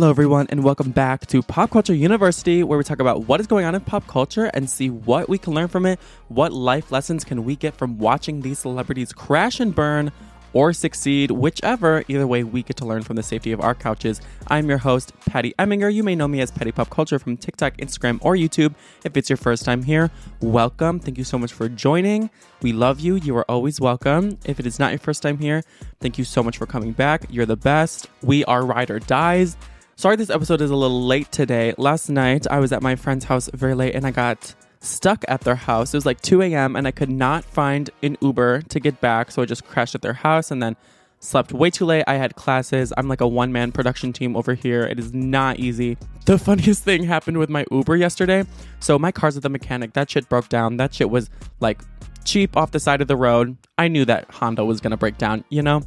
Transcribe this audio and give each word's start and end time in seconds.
Hello, 0.00 0.08
everyone, 0.08 0.46
and 0.48 0.64
welcome 0.64 0.92
back 0.92 1.26
to 1.26 1.42
Pop 1.42 1.72
Culture 1.72 1.92
University, 1.92 2.62
where 2.62 2.78
we 2.78 2.84
talk 2.84 3.00
about 3.00 3.28
what 3.28 3.38
is 3.38 3.46
going 3.46 3.66
on 3.66 3.74
in 3.74 3.82
pop 3.82 4.06
culture 4.06 4.46
and 4.54 4.70
see 4.70 4.88
what 4.88 5.28
we 5.28 5.36
can 5.36 5.52
learn 5.52 5.68
from 5.68 5.84
it. 5.84 6.00
What 6.28 6.54
life 6.54 6.90
lessons 6.90 7.22
can 7.22 7.44
we 7.44 7.54
get 7.54 7.76
from 7.76 7.98
watching 7.98 8.40
these 8.40 8.58
celebrities 8.60 9.12
crash 9.12 9.60
and 9.60 9.74
burn 9.74 10.10
or 10.54 10.72
succeed, 10.72 11.30
whichever. 11.30 12.02
Either 12.08 12.26
way, 12.26 12.44
we 12.44 12.62
get 12.62 12.78
to 12.78 12.86
learn 12.86 13.02
from 13.02 13.16
the 13.16 13.22
safety 13.22 13.52
of 13.52 13.60
our 13.60 13.74
couches. 13.74 14.22
I'm 14.46 14.70
your 14.70 14.78
host, 14.78 15.12
Patty 15.26 15.52
Eminger. 15.58 15.92
You 15.92 16.02
may 16.02 16.14
know 16.14 16.26
me 16.26 16.40
as 16.40 16.50
Petty 16.50 16.72
Pop 16.72 16.88
Culture 16.88 17.18
from 17.18 17.36
TikTok, 17.36 17.76
Instagram, 17.76 18.20
or 18.22 18.36
YouTube. 18.36 18.74
If 19.04 19.18
it's 19.18 19.28
your 19.28 19.36
first 19.36 19.66
time 19.66 19.82
here, 19.82 20.10
welcome. 20.40 20.98
Thank 20.98 21.18
you 21.18 21.24
so 21.24 21.38
much 21.38 21.52
for 21.52 21.68
joining. 21.68 22.30
We 22.62 22.72
love 22.72 23.00
you. 23.00 23.16
You 23.16 23.36
are 23.36 23.44
always 23.50 23.82
welcome. 23.82 24.38
If 24.46 24.58
it 24.58 24.64
is 24.64 24.78
not 24.78 24.92
your 24.92 24.98
first 24.98 25.22
time 25.22 25.36
here, 25.36 25.62
thank 26.00 26.16
you 26.16 26.24
so 26.24 26.42
much 26.42 26.56
for 26.56 26.64
coming 26.64 26.92
back. 26.92 27.26
You're 27.28 27.44
the 27.44 27.54
best. 27.54 28.08
We 28.22 28.46
are 28.46 28.64
Ride 28.64 28.90
or 28.90 28.98
Dies. 28.98 29.58
Sorry, 30.00 30.16
this 30.16 30.30
episode 30.30 30.62
is 30.62 30.70
a 30.70 30.76
little 30.76 31.04
late 31.04 31.30
today. 31.30 31.74
Last 31.76 32.08
night, 32.08 32.46
I 32.50 32.58
was 32.58 32.72
at 32.72 32.80
my 32.80 32.96
friend's 32.96 33.26
house 33.26 33.50
very 33.52 33.74
late 33.74 33.94
and 33.94 34.06
I 34.06 34.10
got 34.10 34.54
stuck 34.80 35.26
at 35.28 35.42
their 35.42 35.56
house. 35.56 35.92
It 35.92 35.98
was 35.98 36.06
like 36.06 36.22
2 36.22 36.40
a.m. 36.40 36.74
and 36.74 36.88
I 36.88 36.90
could 36.90 37.10
not 37.10 37.44
find 37.44 37.90
an 38.02 38.16
Uber 38.22 38.62
to 38.62 38.80
get 38.80 39.02
back. 39.02 39.30
So 39.30 39.42
I 39.42 39.44
just 39.44 39.66
crashed 39.66 39.94
at 39.94 40.00
their 40.00 40.14
house 40.14 40.50
and 40.50 40.62
then 40.62 40.74
slept 41.18 41.52
way 41.52 41.68
too 41.68 41.84
late. 41.84 42.04
I 42.06 42.14
had 42.14 42.34
classes. 42.34 42.94
I'm 42.96 43.08
like 43.08 43.20
a 43.20 43.28
one 43.28 43.52
man 43.52 43.72
production 43.72 44.14
team 44.14 44.36
over 44.36 44.54
here. 44.54 44.84
It 44.84 44.98
is 44.98 45.12
not 45.12 45.58
easy. 45.58 45.98
The 46.24 46.38
funniest 46.38 46.82
thing 46.82 47.04
happened 47.04 47.36
with 47.36 47.50
my 47.50 47.66
Uber 47.70 47.96
yesterday. 47.96 48.46
So 48.78 48.98
my 48.98 49.12
car's 49.12 49.36
at 49.36 49.42
the 49.42 49.50
mechanic. 49.50 49.92
That 49.92 50.08
shit 50.08 50.30
broke 50.30 50.48
down. 50.48 50.78
That 50.78 50.94
shit 50.94 51.10
was 51.10 51.28
like 51.60 51.82
cheap 52.24 52.56
off 52.56 52.70
the 52.70 52.80
side 52.80 53.02
of 53.02 53.08
the 53.08 53.16
road. 53.16 53.58
I 53.76 53.88
knew 53.88 54.06
that 54.06 54.30
Honda 54.30 54.64
was 54.64 54.80
going 54.80 54.92
to 54.92 54.96
break 54.96 55.18
down, 55.18 55.44
you 55.50 55.60
know? 55.60 55.82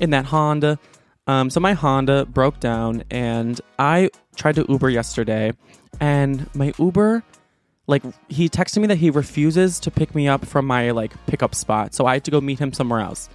In 0.00 0.08
that 0.08 0.24
Honda. 0.24 0.78
Um, 1.26 1.50
so 1.50 1.60
my 1.60 1.72
Honda 1.72 2.26
broke 2.26 2.58
down 2.58 3.04
and 3.10 3.60
I 3.78 4.10
tried 4.34 4.56
to 4.56 4.66
Uber 4.68 4.90
yesterday 4.90 5.52
and 6.00 6.52
my 6.54 6.72
Uber 6.78 7.22
like 7.86 8.02
he 8.28 8.48
texted 8.48 8.78
me 8.78 8.86
that 8.88 8.98
he 8.98 9.10
refuses 9.10 9.78
to 9.80 9.90
pick 9.90 10.14
me 10.14 10.26
up 10.26 10.44
from 10.44 10.66
my 10.66 10.90
like 10.90 11.12
pickup 11.26 11.54
spot. 11.54 11.94
So 11.94 12.06
I 12.06 12.14
had 12.14 12.24
to 12.24 12.30
go 12.30 12.40
meet 12.40 12.58
him 12.58 12.72
somewhere 12.72 13.00
else. 13.00 13.28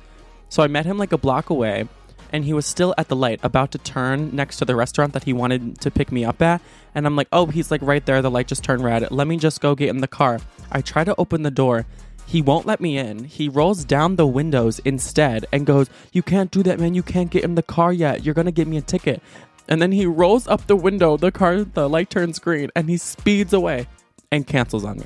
So 0.49 0.63
I 0.63 0.67
met 0.67 0.85
him 0.85 0.97
like 0.97 1.11
a 1.11 1.17
block 1.17 1.49
away 1.49 1.87
and 2.33 2.43
he 2.43 2.53
was 2.53 2.65
still 2.65 2.93
at 2.97 3.07
the 3.07 3.15
light 3.15 3.39
about 3.41 3.71
to 3.71 3.77
turn 3.77 4.35
next 4.35 4.57
to 4.57 4.65
the 4.65 4.75
restaurant 4.75 5.13
that 5.13 5.23
he 5.23 5.31
wanted 5.31 5.79
to 5.81 5.91
pick 5.91 6.11
me 6.11 6.25
up 6.25 6.41
at 6.41 6.61
and 6.93 7.05
I'm 7.05 7.15
like, 7.15 7.27
"Oh, 7.31 7.45
he's 7.45 7.71
like 7.71 7.81
right 7.81 8.05
there. 8.05 8.21
The 8.21 8.31
light 8.31 8.47
just 8.47 8.63
turned 8.63 8.83
red. 8.83 9.09
Let 9.11 9.27
me 9.27 9.37
just 9.37 9.61
go 9.61 9.75
get 9.75 9.89
in 9.89 10.01
the 10.01 10.07
car." 10.07 10.39
I 10.71 10.81
try 10.81 11.03
to 11.03 11.15
open 11.17 11.43
the 11.43 11.51
door. 11.51 11.85
He 12.27 12.41
won't 12.41 12.65
let 12.65 12.81
me 12.81 12.97
in. 12.97 13.23
He 13.23 13.47
rolls 13.47 13.85
down 13.85 14.17
the 14.17 14.27
windows 14.27 14.79
instead 14.79 15.45
and 15.53 15.65
goes, 15.65 15.89
You 16.11 16.21
can't 16.21 16.51
do 16.51 16.61
that, 16.63 16.77
man. 16.77 16.93
You 16.93 17.01
can't 17.01 17.31
get 17.31 17.45
in 17.45 17.55
the 17.55 17.63
car 17.63 17.93
yet. 17.93 18.25
You're 18.25 18.35
going 18.35 18.45
to 18.45 18.51
get 18.51 18.67
me 18.67 18.75
a 18.75 18.81
ticket. 18.81 19.23
And 19.69 19.81
then 19.81 19.93
he 19.93 20.05
rolls 20.05 20.45
up 20.45 20.67
the 20.67 20.75
window. 20.75 21.15
The 21.15 21.31
car, 21.31 21.63
the 21.63 21.87
light 21.87 22.09
turns 22.09 22.37
green 22.37 22.69
and 22.75 22.89
he 22.89 22.97
speeds 22.97 23.53
away 23.53 23.87
and 24.29 24.45
cancels 24.45 24.83
on 24.83 24.97
me. 24.97 25.05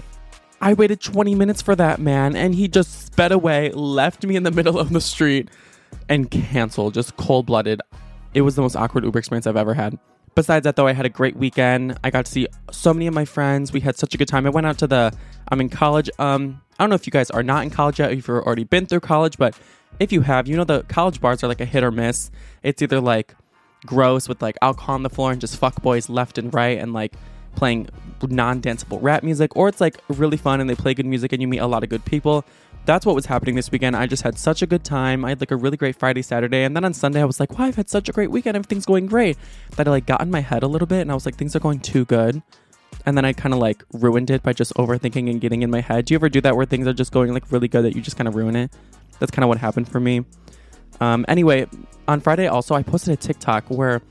I 0.61 0.73
waited 0.73 0.99
20 0.99 1.35
minutes 1.35 1.61
for 1.61 1.75
that 1.75 1.99
man 1.99 2.35
and 2.35 2.55
he 2.55 2.67
just 2.67 3.05
sped 3.05 3.31
away, 3.31 3.69
left 3.71 4.25
me 4.25 4.35
in 4.35 4.41
the 4.41 4.51
middle 4.51 4.79
of 4.79 4.91
the 4.91 5.01
street 5.01 5.49
and 6.09 6.29
canceled, 6.29 6.95
just 6.95 7.17
cold 7.17 7.45
blooded. 7.45 7.81
It 8.33 8.41
was 8.41 8.55
the 8.55 8.63
most 8.63 8.75
awkward 8.75 9.03
Uber 9.03 9.19
experience 9.19 9.45
I've 9.45 9.57
ever 9.57 9.75
had. 9.75 9.99
Besides 10.33 10.63
that, 10.63 10.75
though, 10.75 10.87
I 10.87 10.93
had 10.93 11.05
a 11.05 11.09
great 11.09 11.35
weekend. 11.35 11.99
I 12.03 12.09
got 12.09 12.25
to 12.25 12.31
see 12.31 12.47
so 12.71 12.93
many 12.93 13.05
of 13.05 13.13
my 13.13 13.25
friends. 13.25 13.73
We 13.73 13.81
had 13.81 13.97
such 13.97 14.15
a 14.15 14.17
good 14.17 14.29
time. 14.29 14.45
I 14.47 14.49
went 14.49 14.65
out 14.65 14.77
to 14.79 14.87
the, 14.87 15.13
I'm 15.49 15.59
in 15.59 15.69
college. 15.69 16.09
Um, 16.19 16.61
I 16.81 16.83
don't 16.83 16.89
know 16.89 16.95
if 16.95 17.05
you 17.05 17.11
guys 17.11 17.29
are 17.29 17.43
not 17.43 17.61
in 17.61 17.69
college 17.69 17.99
yet, 17.99 18.11
if 18.11 18.27
you've 18.27 18.29
already 18.29 18.63
been 18.63 18.87
through 18.87 19.01
college, 19.01 19.37
but 19.37 19.55
if 19.99 20.11
you 20.11 20.21
have, 20.21 20.47
you 20.47 20.57
know 20.57 20.63
the 20.63 20.81
college 20.87 21.21
bars 21.21 21.43
are 21.43 21.47
like 21.47 21.61
a 21.61 21.65
hit 21.65 21.83
or 21.83 21.91
miss. 21.91 22.31
It's 22.63 22.81
either 22.81 22.99
like 22.99 23.35
gross 23.85 24.27
with 24.27 24.41
like 24.41 24.57
alcohol 24.63 24.95
on 24.95 25.03
the 25.03 25.09
floor 25.11 25.31
and 25.31 25.39
just 25.39 25.57
fuck 25.57 25.83
boys 25.83 26.09
left 26.09 26.39
and 26.39 26.51
right 26.51 26.79
and 26.79 26.91
like 26.91 27.13
playing 27.55 27.87
non-danceable 28.23 28.97
rap 28.99 29.21
music, 29.21 29.55
or 29.55 29.67
it's 29.67 29.79
like 29.79 29.99
really 30.09 30.37
fun 30.37 30.59
and 30.59 30.67
they 30.67 30.73
play 30.73 30.95
good 30.95 31.05
music 31.05 31.31
and 31.33 31.39
you 31.39 31.47
meet 31.47 31.59
a 31.59 31.67
lot 31.67 31.83
of 31.83 31.89
good 31.89 32.03
people. 32.03 32.45
That's 32.85 33.05
what 33.05 33.13
was 33.13 33.27
happening 33.27 33.53
this 33.53 33.71
weekend. 33.71 33.95
I 33.95 34.07
just 34.07 34.23
had 34.23 34.39
such 34.39 34.63
a 34.63 34.65
good 34.65 34.83
time. 34.83 35.23
I 35.23 35.29
had 35.29 35.39
like 35.39 35.51
a 35.51 35.57
really 35.57 35.77
great 35.77 35.95
Friday, 35.97 36.23
Saturday, 36.23 36.63
and 36.63 36.75
then 36.75 36.83
on 36.83 36.95
Sunday 36.95 37.21
I 37.21 37.25
was 37.25 37.39
like, 37.39 37.59
"Wow, 37.59 37.65
I've 37.65 37.75
had 37.75 37.91
such 37.91 38.09
a 38.09 38.11
great 38.11 38.31
weekend. 38.31 38.57
Everything's 38.57 38.87
going 38.87 39.05
great." 39.05 39.37
That 39.75 39.87
I 39.87 39.91
like 39.91 40.07
got 40.07 40.21
in 40.21 40.31
my 40.31 40.39
head 40.39 40.63
a 40.63 40.67
little 40.67 40.87
bit, 40.87 41.01
and 41.01 41.11
I 41.11 41.13
was 41.13 41.27
like, 41.27 41.35
"Things 41.35 41.55
are 41.55 41.59
going 41.59 41.79
too 41.79 42.05
good." 42.05 42.41
And 43.05 43.17
then 43.17 43.25
I 43.25 43.33
kind 43.33 43.53
of 43.53 43.59
like 43.59 43.83
ruined 43.93 44.29
it 44.29 44.43
by 44.43 44.53
just 44.53 44.73
overthinking 44.75 45.29
and 45.29 45.41
getting 45.41 45.61
in 45.61 45.69
my 45.69 45.81
head. 45.81 46.05
Do 46.05 46.13
you 46.13 46.17
ever 46.17 46.29
do 46.29 46.41
that 46.41 46.55
where 46.55 46.65
things 46.65 46.87
are 46.87 46.93
just 46.93 47.11
going 47.11 47.33
like 47.33 47.51
really 47.51 47.67
good 47.67 47.83
that 47.83 47.95
you 47.95 48.01
just 48.01 48.17
kind 48.17 48.27
of 48.27 48.35
ruin 48.35 48.55
it? 48.55 48.71
That's 49.19 49.31
kind 49.31 49.43
of 49.43 49.49
what 49.49 49.57
happened 49.57 49.89
for 49.89 49.99
me. 49.99 50.25
Um, 50.99 51.25
anyway, 51.27 51.67
on 52.07 52.21
Friday 52.21 52.47
also 52.47 52.75
I 52.75 52.83
posted 52.83 53.13
a 53.13 53.17
TikTok 53.17 53.69
where, 53.69 54.01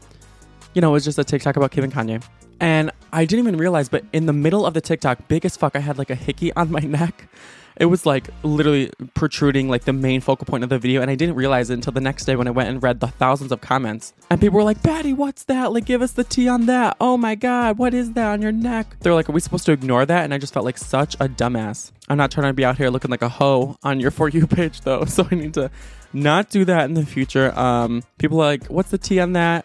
you 0.75 0.81
know, 0.81 0.91
it 0.91 0.93
was 0.93 1.05
just 1.05 1.19
a 1.19 1.25
TikTok 1.25 1.57
about 1.57 1.71
Kim 1.71 1.85
and 1.85 1.93
Kanye, 1.93 2.23
and 2.61 2.91
I 3.13 3.25
didn't 3.25 3.47
even 3.47 3.57
realize, 3.59 3.89
but 3.89 4.05
in 4.13 4.27
the 4.27 4.33
middle 4.33 4.67
of 4.67 4.75
the 4.75 4.81
TikTok, 4.81 5.29
big 5.29 5.45
as 5.45 5.57
fuck, 5.57 5.77
I 5.77 5.81
had 5.81 5.99
like 5.99 6.11
a 6.11 6.15
hickey 6.15 6.53
on 6.55 6.71
my 6.71 6.81
neck. 6.99 7.29
It 7.77 7.87
was 7.87 8.05
like 8.05 8.29
literally 8.43 8.91
protruding 9.15 9.69
like 9.71 9.85
the 9.85 9.93
main 9.95 10.21
focal 10.21 10.45
point 10.45 10.65
of 10.65 10.71
the 10.71 10.79
video, 10.79 11.01
and 11.01 11.11
I 11.11 11.15
didn't 11.15 11.35
realize 11.35 11.71
it 11.71 11.75
until 11.75 11.93
the 11.95 12.01
next 12.01 12.27
day 12.27 12.37
when 12.37 12.47
I 12.47 12.51
went 12.51 12.69
and 12.69 12.83
read 12.83 13.01
the 13.01 13.07
thousands 13.07 13.53
of 13.53 13.63
comments. 13.63 14.13
And 14.29 14.39
people 14.39 14.59
were 14.59 14.65
like, 14.65 14.83
Patty, 14.83 15.15
what's 15.15 15.45
that? 15.45 15.73
Like, 15.73 15.87
give 15.87 16.03
us 16.03 16.13
the 16.13 16.25
tea 16.25 16.47
on 16.47 16.67
that. 16.67 16.97
Oh 17.01 17.17
my 17.17 17.35
god, 17.35 17.79
what 17.79 17.95
is 17.95 18.13
that 18.13 18.33
on 18.33 18.43
your 18.43 18.53
neck? 18.53 18.97
They're 19.01 19.15
like, 19.15 19.31
Are 19.31 19.33
we 19.33 19.41
supposed 19.41 19.65
to 19.67 19.73
ignore 19.73 20.05
that? 20.05 20.25
And 20.25 20.35
I 20.35 20.39
just 20.39 20.53
felt 20.53 20.67
like 20.67 20.77
such 20.77 21.15
a 21.15 21.29
dumbass. 21.29 21.93
I'm 22.09 22.19
not 22.19 22.31
trying 22.31 22.49
to 22.49 22.53
be 22.53 22.65
out 22.65 22.77
here 22.77 22.91
looking 22.91 23.11
like 23.11 23.23
a 23.23 23.31
hoe 23.31 23.77
on 23.83 23.99
your 23.99 24.11
For 24.21 24.29
You 24.29 24.47
page 24.47 24.83
though, 24.83 25.05
so 25.07 25.27
I 25.31 25.35
need 25.35 25.55
to 25.55 25.71
not 26.13 26.51
do 26.51 26.67
that 26.67 26.85
in 26.85 26.95
the 26.95 27.07
future. 27.07 27.59
Um, 27.59 28.03
people 28.19 28.43
are 28.43 28.47
like, 28.47 28.67
What's 28.67 28.91
the 28.91 28.99
tea 28.99 29.21
on 29.21 29.33
that? 29.33 29.65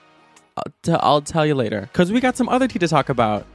I'll, 0.58 0.74
t- 0.84 0.92
I'll 0.94 1.22
tell 1.22 1.46
you 1.46 1.56
later. 1.56 1.82
Because 1.82 2.12
we 2.12 2.20
got 2.20 2.38
some 2.38 2.50
other 2.50 2.68
tea 2.68 2.80
to 2.80 2.88
talk 2.88 3.10
about. 3.10 3.46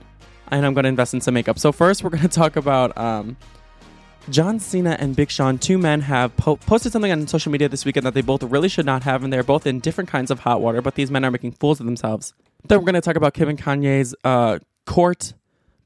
And 0.53 0.67
I'm 0.67 0.75
going 0.75 0.83
to 0.83 0.89
invest 0.89 1.15
in 1.15 1.21
some 1.21 1.35
makeup. 1.35 1.59
So, 1.59 1.71
first, 1.71 2.03
we're 2.03 2.11
going 2.11 2.23
to 2.29 2.29
talk 2.29 2.57
about 2.57 2.97
um, 2.99 3.37
John 4.29 4.59
Cena 4.59 4.97
and 4.99 5.17
Big 5.17 5.31
Sean, 5.31 5.59
two 5.59 5.79
men, 5.79 6.01
have 6.03 6.37
po- 6.37 6.57
posted 6.57 6.93
something 6.93 7.11
on 7.11 7.27
social 7.27 7.51
media 7.51 7.69
this 7.69 7.85
weekend 7.85 8.05
that 8.05 8.15
they 8.15 8.21
both 8.21 8.43
really 8.43 8.69
should 8.69 8.87
not 8.87 9.03
have, 9.05 9.25
and 9.25 9.33
they're 9.33 9.43
both 9.43 9.67
in 9.67 9.81
different 9.81 10.11
kinds 10.11 10.31
of 10.31 10.41
hot 10.41 10.61
water, 10.61 10.83
but 10.83 10.95
these 10.95 11.11
men 11.11 11.25
are 11.25 11.31
making 11.31 11.53
fools 11.53 11.81
of 11.81 11.87
themselves. 11.87 12.35
Then 12.67 12.79
we're 12.79 12.85
going 12.85 12.95
to 12.95 13.01
talk 13.01 13.17
about 13.17 13.33
Kim 13.35 13.49
and 13.49 13.59
Kanye's 13.59 14.15
uh, 14.25 14.59
court 14.87 15.33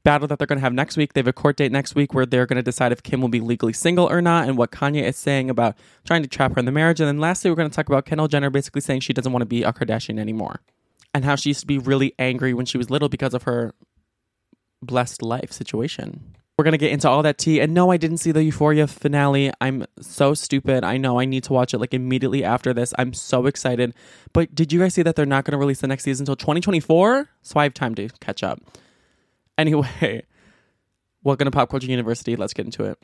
battle 0.03 0.27
that 0.27 0.37
they're 0.37 0.47
going 0.47 0.57
to 0.57 0.63
have 0.63 0.73
next 0.73 0.97
week. 0.97 1.13
They 1.13 1.19
have 1.19 1.27
a 1.27 1.33
court 1.33 1.57
date 1.57 1.71
next 1.71 1.95
week 1.95 2.13
where 2.13 2.25
they're 2.25 2.45
going 2.45 2.57
to 2.57 2.63
decide 2.63 2.91
if 2.91 3.01
Kim 3.01 3.21
will 3.21 3.29
be 3.29 3.39
legally 3.39 3.73
single 3.73 4.09
or 4.09 4.21
not, 4.21 4.47
and 4.47 4.57
what 4.57 4.71
Kanye 4.71 5.03
is 5.03 5.17
saying 5.17 5.49
about 5.49 5.75
trying 6.05 6.21
to 6.21 6.29
trap 6.29 6.53
her 6.53 6.59
in 6.59 6.65
the 6.65 6.71
marriage. 6.71 6.99
And 6.99 7.07
then 7.07 7.19
lastly, 7.19 7.49
we're 7.49 7.55
going 7.55 7.69
to 7.69 7.75
talk 7.75 7.87
about 7.87 8.05
Kendall 8.05 8.27
Jenner 8.27 8.49
basically 8.49 8.81
saying 8.81 9.01
she 9.01 9.13
doesn't 9.13 9.31
want 9.31 9.41
to 9.41 9.47
be 9.47 9.63
a 9.63 9.73
Kardashian 9.73 10.19
anymore, 10.19 10.61
and 11.15 11.23
how 11.23 11.37
she 11.37 11.51
used 11.51 11.61
to 11.61 11.65
be 11.65 11.77
really 11.77 12.13
angry 12.19 12.53
when 12.53 12.65
she 12.65 12.77
was 12.77 12.89
little 12.89 13.07
because 13.07 13.33
of 13.33 13.43
her 13.43 13.73
blessed 14.81 15.21
life 15.21 15.49
situation. 15.49 16.35
We're 16.57 16.65
going 16.65 16.73
to 16.73 16.77
get 16.77 16.91
into 16.91 17.09
all 17.09 17.23
that 17.23 17.37
tea. 17.37 17.61
And 17.61 17.73
no, 17.73 17.89
I 17.89 17.95
didn't 17.95 18.17
see 18.17 18.33
the 18.33 18.43
Euphoria 18.43 18.85
finale. 18.85 19.49
I'm 19.61 19.85
so 20.01 20.33
stupid. 20.33 20.83
I 20.83 20.97
know 20.97 21.17
I 21.17 21.23
need 21.23 21.45
to 21.45 21.53
watch 21.53 21.73
it 21.73 21.79
like 21.79 21.93
immediately 21.93 22.43
after 22.43 22.73
this. 22.73 22.93
I'm 22.99 23.13
so 23.13 23.45
excited. 23.45 23.93
But 24.33 24.53
did 24.53 24.73
you 24.73 24.79
guys 24.81 24.93
see 24.93 25.03
that 25.03 25.15
they're 25.15 25.25
not 25.25 25.45
going 25.45 25.53
to 25.53 25.57
release 25.57 25.79
the 25.79 25.87
next 25.87 26.03
season 26.03 26.23
until 26.23 26.35
2024? 26.35 27.29
So 27.43 27.59
I 27.61 27.63
have 27.63 27.73
time 27.73 27.95
to 27.95 28.09
catch 28.19 28.43
up. 28.43 28.59
Anyway, 29.57 30.25
welcome 31.23 31.45
to 31.45 31.51
Pop 31.51 31.69
Culture 31.69 31.87
University. 31.87 32.35
Let's 32.35 32.53
get 32.53 32.65
into 32.65 32.83
it. 32.83 32.97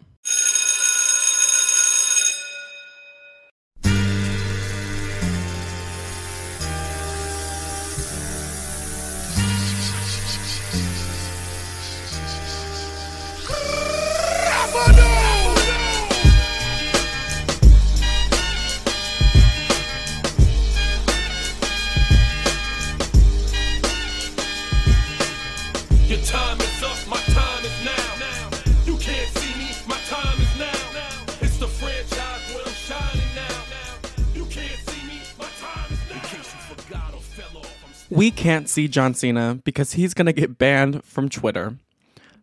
We 38.12 38.32
can't 38.32 38.70
see 38.70 38.88
John 38.88 39.14
Cena 39.14 39.60
because 39.64 39.94
he's 39.94 40.14
going 40.14 40.26
to 40.26 40.34
get 40.34 40.58
banned 40.58 41.04
from 41.04 41.30
Twitter. 41.30 41.78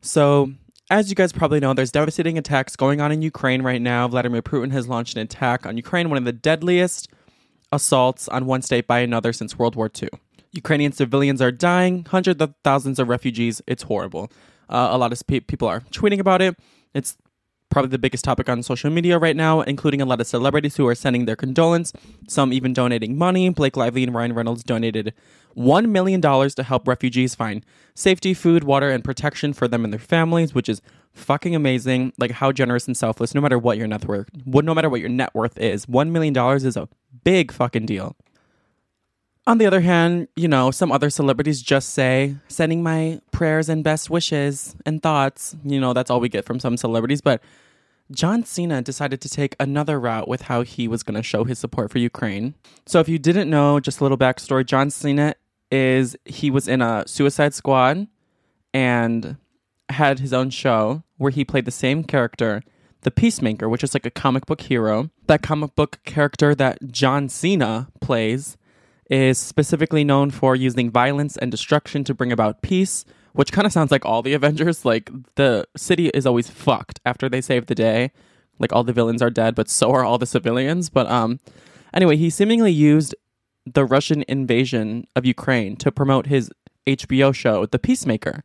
So 0.00 0.52
as 0.90 1.10
you 1.10 1.14
guys 1.14 1.32
probably 1.32 1.60
know, 1.60 1.74
there's 1.74 1.92
devastating 1.92 2.38
attacks 2.38 2.76
going 2.76 3.00
on 3.00 3.12
in 3.12 3.22
Ukraine 3.22 3.62
right 3.62 3.80
now. 3.80 4.08
Vladimir 4.08 4.42
Putin 4.42 4.72
has 4.72 4.88
launched 4.88 5.16
an 5.16 5.22
attack 5.22 5.66
on 5.66 5.76
Ukraine, 5.76 6.08
one 6.08 6.18
of 6.18 6.24
the 6.24 6.32
deadliest 6.32 7.08
assaults 7.70 8.28
on 8.28 8.46
one 8.46 8.62
state 8.62 8.86
by 8.86 9.00
another 9.00 9.32
since 9.32 9.58
World 9.58 9.76
War 9.76 9.90
II. 10.02 10.08
Ukrainian 10.52 10.92
civilians 10.92 11.42
are 11.42 11.52
dying, 11.52 12.06
hundreds 12.06 12.40
of 12.40 12.54
thousands 12.64 12.98
of 12.98 13.08
refugees. 13.08 13.60
It's 13.66 13.82
horrible. 13.82 14.32
Uh, 14.70 14.88
a 14.90 14.98
lot 14.98 15.12
of 15.12 15.26
pe- 15.26 15.40
people 15.40 15.68
are 15.68 15.80
tweeting 15.92 16.20
about 16.20 16.40
it. 16.40 16.56
It's 16.94 17.18
probably 17.70 17.90
the 17.90 17.98
biggest 17.98 18.24
topic 18.24 18.48
on 18.48 18.62
social 18.62 18.90
media 18.90 19.18
right 19.18 19.36
now, 19.36 19.60
including 19.60 20.00
a 20.00 20.06
lot 20.06 20.20
of 20.20 20.26
celebrities 20.26 20.76
who 20.76 20.86
are 20.86 20.94
sending 20.94 21.26
their 21.26 21.36
condolence, 21.36 21.92
some 22.26 22.52
even 22.52 22.72
donating 22.72 23.18
money. 23.18 23.50
Blake 23.50 23.76
Lively 23.76 24.04
and 24.04 24.14
Ryan 24.14 24.32
Reynolds 24.32 24.64
donated 24.64 25.12
$1 25.56 25.88
million 25.88 26.20
to 26.20 26.62
help 26.62 26.86
refugees 26.86 27.34
find 27.34 27.64
safety, 27.94 28.34
food, 28.34 28.64
water, 28.64 28.90
and 28.90 29.02
protection 29.02 29.52
for 29.52 29.66
them 29.68 29.84
and 29.84 29.92
their 29.92 30.00
families, 30.00 30.54
which 30.54 30.68
is 30.68 30.80
fucking 31.12 31.54
amazing. 31.54 32.12
Like 32.18 32.30
how 32.30 32.52
generous 32.52 32.86
and 32.86 32.96
selfless, 32.96 33.34
no 33.34 33.40
matter 33.40 33.58
what 33.58 33.78
your 33.78 33.86
net 33.86 34.06
worth, 34.06 34.28
no 34.46 34.74
matter 34.74 34.88
what 34.88 35.00
your 35.00 35.08
net 35.08 35.34
worth 35.34 35.58
is, 35.58 35.86
$1 35.86 36.10
million 36.10 36.36
is 36.56 36.76
a 36.76 36.88
big 37.24 37.52
fucking 37.52 37.86
deal. 37.86 38.16
On 39.46 39.56
the 39.56 39.64
other 39.64 39.80
hand, 39.80 40.28
you 40.36 40.46
know, 40.46 40.70
some 40.70 40.92
other 40.92 41.08
celebrities 41.08 41.62
just 41.62 41.94
say, 41.94 42.36
sending 42.48 42.82
my 42.82 43.18
prayers 43.30 43.70
and 43.70 43.82
best 43.82 44.10
wishes 44.10 44.76
and 44.84 45.02
thoughts. 45.02 45.56
You 45.64 45.80
know, 45.80 45.94
that's 45.94 46.10
all 46.10 46.20
we 46.20 46.28
get 46.28 46.44
from 46.44 46.60
some 46.60 46.76
celebrities. 46.76 47.22
But 47.22 47.42
John 48.10 48.44
Cena 48.44 48.82
decided 48.82 49.20
to 49.20 49.28
take 49.28 49.54
another 49.60 50.00
route 50.00 50.28
with 50.28 50.42
how 50.42 50.62
he 50.62 50.88
was 50.88 51.02
going 51.02 51.14
to 51.14 51.22
show 51.22 51.44
his 51.44 51.58
support 51.58 51.90
for 51.90 51.98
Ukraine. 51.98 52.54
So, 52.86 53.00
if 53.00 53.08
you 53.08 53.18
didn't 53.18 53.50
know, 53.50 53.80
just 53.80 54.00
a 54.00 54.04
little 54.04 54.18
backstory 54.18 54.64
John 54.64 54.90
Cena 54.90 55.34
is 55.70 56.16
he 56.24 56.50
was 56.50 56.68
in 56.68 56.80
a 56.80 57.04
Suicide 57.06 57.54
Squad 57.54 58.06
and 58.72 59.36
had 59.90 60.18
his 60.20 60.32
own 60.32 60.50
show 60.50 61.02
where 61.16 61.30
he 61.30 61.44
played 61.44 61.64
the 61.64 61.70
same 61.70 62.04
character, 62.04 62.62
the 63.02 63.10
Peacemaker, 63.10 63.68
which 63.68 63.84
is 63.84 63.94
like 63.94 64.06
a 64.06 64.10
comic 64.10 64.46
book 64.46 64.62
hero. 64.62 65.10
That 65.26 65.42
comic 65.42 65.74
book 65.74 65.98
character 66.04 66.54
that 66.54 66.90
John 66.90 67.28
Cena 67.28 67.88
plays 68.00 68.56
is 69.10 69.38
specifically 69.38 70.04
known 70.04 70.30
for 70.30 70.54
using 70.54 70.90
violence 70.90 71.36
and 71.36 71.50
destruction 71.50 72.04
to 72.04 72.14
bring 72.14 72.32
about 72.32 72.62
peace, 72.62 73.04
which 73.38 73.52
kind 73.52 73.66
of 73.66 73.72
sounds 73.72 73.92
like 73.92 74.04
all 74.04 74.20
the 74.20 74.32
Avengers. 74.40 74.84
Like 74.84 75.10
the 75.36 75.64
city 75.76 76.08
is 76.08 76.26
always 76.26 76.50
fucked 76.50 76.98
after 77.06 77.28
they 77.28 77.40
save 77.40 77.66
the 77.66 77.74
day. 77.76 78.10
Like 78.58 78.72
all 78.72 78.82
the 78.82 78.92
villains 78.92 79.22
are 79.22 79.30
dead, 79.30 79.54
but 79.54 79.70
so 79.70 79.92
are 79.92 80.04
all 80.04 80.18
the 80.18 80.26
civilians. 80.26 80.90
But 80.90 81.08
um 81.08 81.38
anyway, 81.94 82.16
he 82.16 82.30
seemingly 82.30 82.72
used 82.72 83.14
the 83.64 83.84
Russian 83.84 84.24
invasion 84.26 85.06
of 85.14 85.24
Ukraine 85.24 85.76
to 85.76 85.92
promote 85.92 86.26
his 86.26 86.50
HBO 86.88 87.32
show, 87.32 87.64
The 87.64 87.78
Peacemaker, 87.78 88.42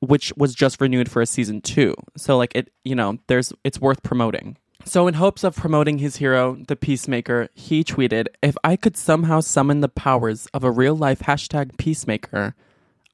which 0.00 0.32
was 0.34 0.54
just 0.54 0.80
renewed 0.80 1.10
for 1.10 1.20
a 1.20 1.26
season 1.26 1.60
2. 1.60 1.94
So 2.16 2.38
like 2.38 2.56
it, 2.56 2.72
you 2.86 2.94
know, 2.94 3.18
there's 3.26 3.52
it's 3.64 3.78
worth 3.78 4.02
promoting. 4.02 4.56
So, 4.84 5.06
in 5.06 5.14
hopes 5.14 5.44
of 5.44 5.54
promoting 5.54 5.98
his 5.98 6.16
hero, 6.16 6.56
the 6.66 6.74
Peacemaker, 6.74 7.50
he 7.54 7.84
tweeted 7.84 8.26
If 8.42 8.56
I 8.64 8.74
could 8.76 8.96
somehow 8.96 9.40
summon 9.40 9.80
the 9.80 9.88
powers 9.88 10.48
of 10.54 10.64
a 10.64 10.72
real 10.72 10.96
life 10.96 11.20
hashtag 11.20 11.76
Peacemaker, 11.76 12.56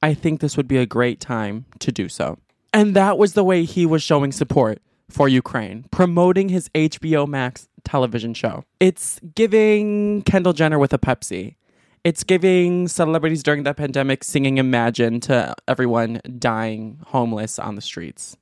I 0.01 0.13
think 0.13 0.39
this 0.39 0.55
would 0.57 0.67
be 0.67 0.77
a 0.77 0.85
great 0.85 1.19
time 1.19 1.65
to 1.79 1.91
do 1.91 2.09
so. 2.09 2.37
And 2.73 2.95
that 2.95 3.17
was 3.17 3.33
the 3.33 3.43
way 3.43 3.65
he 3.65 3.85
was 3.85 4.03
showing 4.03 4.31
support 4.31 4.81
for 5.09 5.27
Ukraine, 5.27 5.85
promoting 5.91 6.49
his 6.49 6.69
HBO 6.69 7.27
Max 7.27 7.67
television 7.83 8.33
show. 8.33 8.63
It's 8.79 9.19
giving 9.35 10.21
Kendall 10.23 10.53
Jenner 10.53 10.79
with 10.79 10.93
a 10.93 10.99
Pepsi. 10.99 11.55
It's 12.03 12.23
giving 12.23 12.87
celebrities 12.87 13.43
during 13.43 13.63
the 13.63 13.73
pandemic 13.73 14.23
singing 14.23 14.57
Imagine 14.57 15.19
to 15.21 15.53
everyone 15.67 16.21
dying 16.37 16.99
homeless 17.07 17.59
on 17.59 17.75
the 17.75 17.81
streets. 17.81 18.37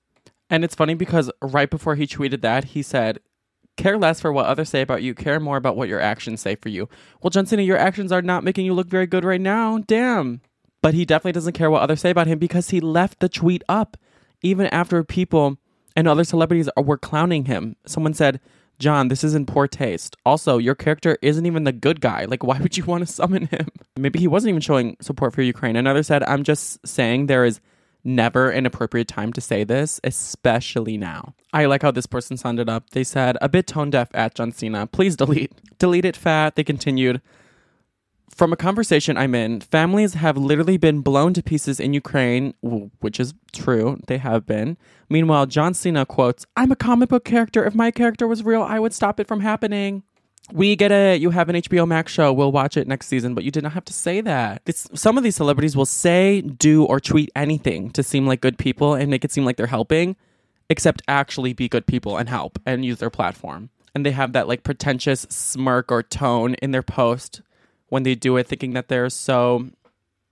And 0.50 0.64
it's 0.64 0.76
funny 0.76 0.94
because 0.94 1.32
right 1.42 1.70
before 1.70 1.96
he 1.96 2.06
tweeted 2.06 2.42
that, 2.42 2.66
he 2.66 2.82
said, 2.82 3.20
Care 3.78 3.98
less 3.98 4.20
for 4.20 4.32
what 4.32 4.48
others 4.48 4.70
say 4.70 4.82
about 4.82 5.04
you, 5.04 5.14
care 5.14 5.40
more 5.40 5.56
about 5.56 5.78
what 5.78 5.88
your 5.88 6.02
actions 6.02 6.42
say 6.42 6.56
for 6.56 6.70
you. 6.70 6.90
Well, 7.22 7.30
John 7.30 7.46
Cena, 7.46 7.62
your 7.62 7.78
actions 7.78 8.12
are 8.12 8.24
not 8.24 8.44
making 8.44 8.66
you 8.66 8.74
look 8.74 8.88
very 8.88 9.06
good 9.06 9.24
right 9.24 9.42
now. 9.42 9.78
Damn. 9.78 10.42
But 10.82 10.94
he 10.94 11.06
definitely 11.06 11.34
doesn't 11.34 11.54
care 11.54 11.72
what 11.72 11.82
others 11.82 12.02
say 12.02 12.10
about 12.12 12.28
him 12.28 12.40
because 12.40 12.70
he 12.70 12.80
left 12.80 13.20
the 13.20 13.30
tweet 13.30 13.64
up 13.68 13.98
even 14.42 14.68
after 14.68 15.04
people 15.04 15.58
and 15.96 16.08
other 16.08 16.24
celebrities 16.24 16.70
were 16.78 16.98
clowning 16.98 17.46
him. 17.46 17.76
Someone 17.86 18.14
said, 18.14 18.40
John, 18.80 19.08
this 19.08 19.24
is 19.24 19.34
in 19.34 19.48
poor 19.48 19.68
taste. 19.68 20.16
Also, 20.26 20.60
your 20.60 20.76
character 20.76 21.18
isn't 21.24 21.46
even 21.48 21.64
the 21.64 21.72
good 21.72 22.00
guy. 22.00 22.26
Like, 22.26 22.44
why 22.44 22.60
would 22.60 22.78
you 22.78 22.86
want 22.86 23.06
to 23.06 23.12
summon 23.12 23.48
him? 23.48 23.68
Maybe 23.98 24.20
he 24.20 24.28
wasn't 24.28 24.50
even 24.50 24.62
showing 24.62 24.98
support 25.02 25.34
for 25.34 25.42
Ukraine. 25.42 25.76
Another 25.76 26.04
said, 26.04 26.22
I'm 26.24 26.44
just 26.44 26.86
saying 26.88 27.26
there 27.26 27.46
is 27.46 27.60
never 28.04 28.50
an 28.50 28.66
appropriate 28.66 29.08
time 29.08 29.34
to 29.34 29.42
say 29.42 29.64
this, 29.64 30.00
especially 30.04 30.98
now. 30.98 31.34
I 31.52 31.66
like 31.66 31.82
how 31.82 31.92
this 31.92 32.06
person 32.06 32.38
it 32.60 32.70
up. 32.70 32.92
They 32.92 33.04
said, 33.04 33.38
a 33.42 33.50
bit 33.50 33.66
tone 33.66 33.90
deaf 33.90 34.10
at 34.14 34.36
John 34.36 34.52
Cena. 34.52 34.86
Please 34.86 35.16
delete. 35.16 35.52
Delete 35.80 36.06
it 36.06 36.16
fat. 36.16 36.56
They 36.56 36.64
continued, 36.64 37.22
from 38.38 38.54
a 38.54 38.56
conversation 38.56 39.18
I'm 39.18 39.34
in, 39.34 39.62
families 39.62 40.14
have 40.14 40.38
literally 40.38 40.78
been 40.78 41.02
blown 41.02 41.34
to 41.34 41.42
pieces 41.42 41.80
in 41.80 41.94
Ukraine, 41.94 42.54
which 43.00 43.20
is 43.20 43.34
true. 43.52 44.00
They 44.06 44.20
have 44.20 44.46
been. 44.46 44.78
Meanwhile, 45.10 45.48
John 45.48 45.74
Cena 45.74 46.06
quotes, 46.06 46.46
I'm 46.56 46.72
a 46.72 46.76
comic 46.76 47.10
book 47.10 47.26
character. 47.26 47.66
If 47.66 47.74
my 47.74 47.90
character 47.90 48.28
was 48.28 48.44
real, 48.44 48.62
I 48.62 48.80
would 48.80 48.94
stop 48.94 49.20
it 49.20 49.28
from 49.28 49.40
happening. 49.40 50.04
We 50.54 50.76
get 50.76 50.92
it. 50.92 51.20
You 51.20 51.32
have 51.32 51.50
an 51.50 51.56
HBO 51.56 51.88
Max 51.88 52.12
show. 52.12 52.32
We'll 52.32 52.52
watch 52.52 52.78
it 52.78 52.88
next 52.88 53.08
season, 53.08 53.34
but 53.34 53.44
you 53.44 53.50
did 53.50 53.64
not 53.64 53.74
have 53.74 53.86
to 53.86 53.94
say 53.94 54.22
that. 54.22 54.62
It's, 54.68 54.88
some 54.94 55.18
of 55.18 55.24
these 55.24 55.36
celebrities 55.36 55.76
will 55.76 55.88
say, 55.88 56.42
do, 56.42 56.86
or 56.86 57.00
tweet 57.00 57.32
anything 57.36 57.90
to 57.92 58.04
seem 58.04 58.28
like 58.28 58.40
good 58.40 58.60
people 58.60 58.94
and 58.94 59.10
make 59.10 59.26
it 59.26 59.32
seem 59.32 59.46
like 59.46 59.58
they're 59.58 59.66
helping, 59.66 60.16
except 60.70 61.02
actually 61.08 61.54
be 61.54 61.68
good 61.68 61.88
people 61.88 62.18
and 62.18 62.30
help 62.30 62.60
and 62.68 62.86
use 62.86 63.00
their 63.00 63.10
platform. 63.10 63.72
And 63.96 64.06
they 64.06 64.12
have 64.12 64.34
that 64.34 64.48
like 64.48 64.64
pretentious 64.64 65.22
smirk 65.22 65.92
or 65.92 66.04
tone 66.04 66.54
in 66.56 66.70
their 66.70 66.84
post 66.84 67.42
when 67.90 68.04
they 68.04 68.16
do 68.16 68.38
it, 68.38 68.48
thinking 68.48 68.74
that 68.74 68.88
they're 68.88 69.10
so 69.10 69.70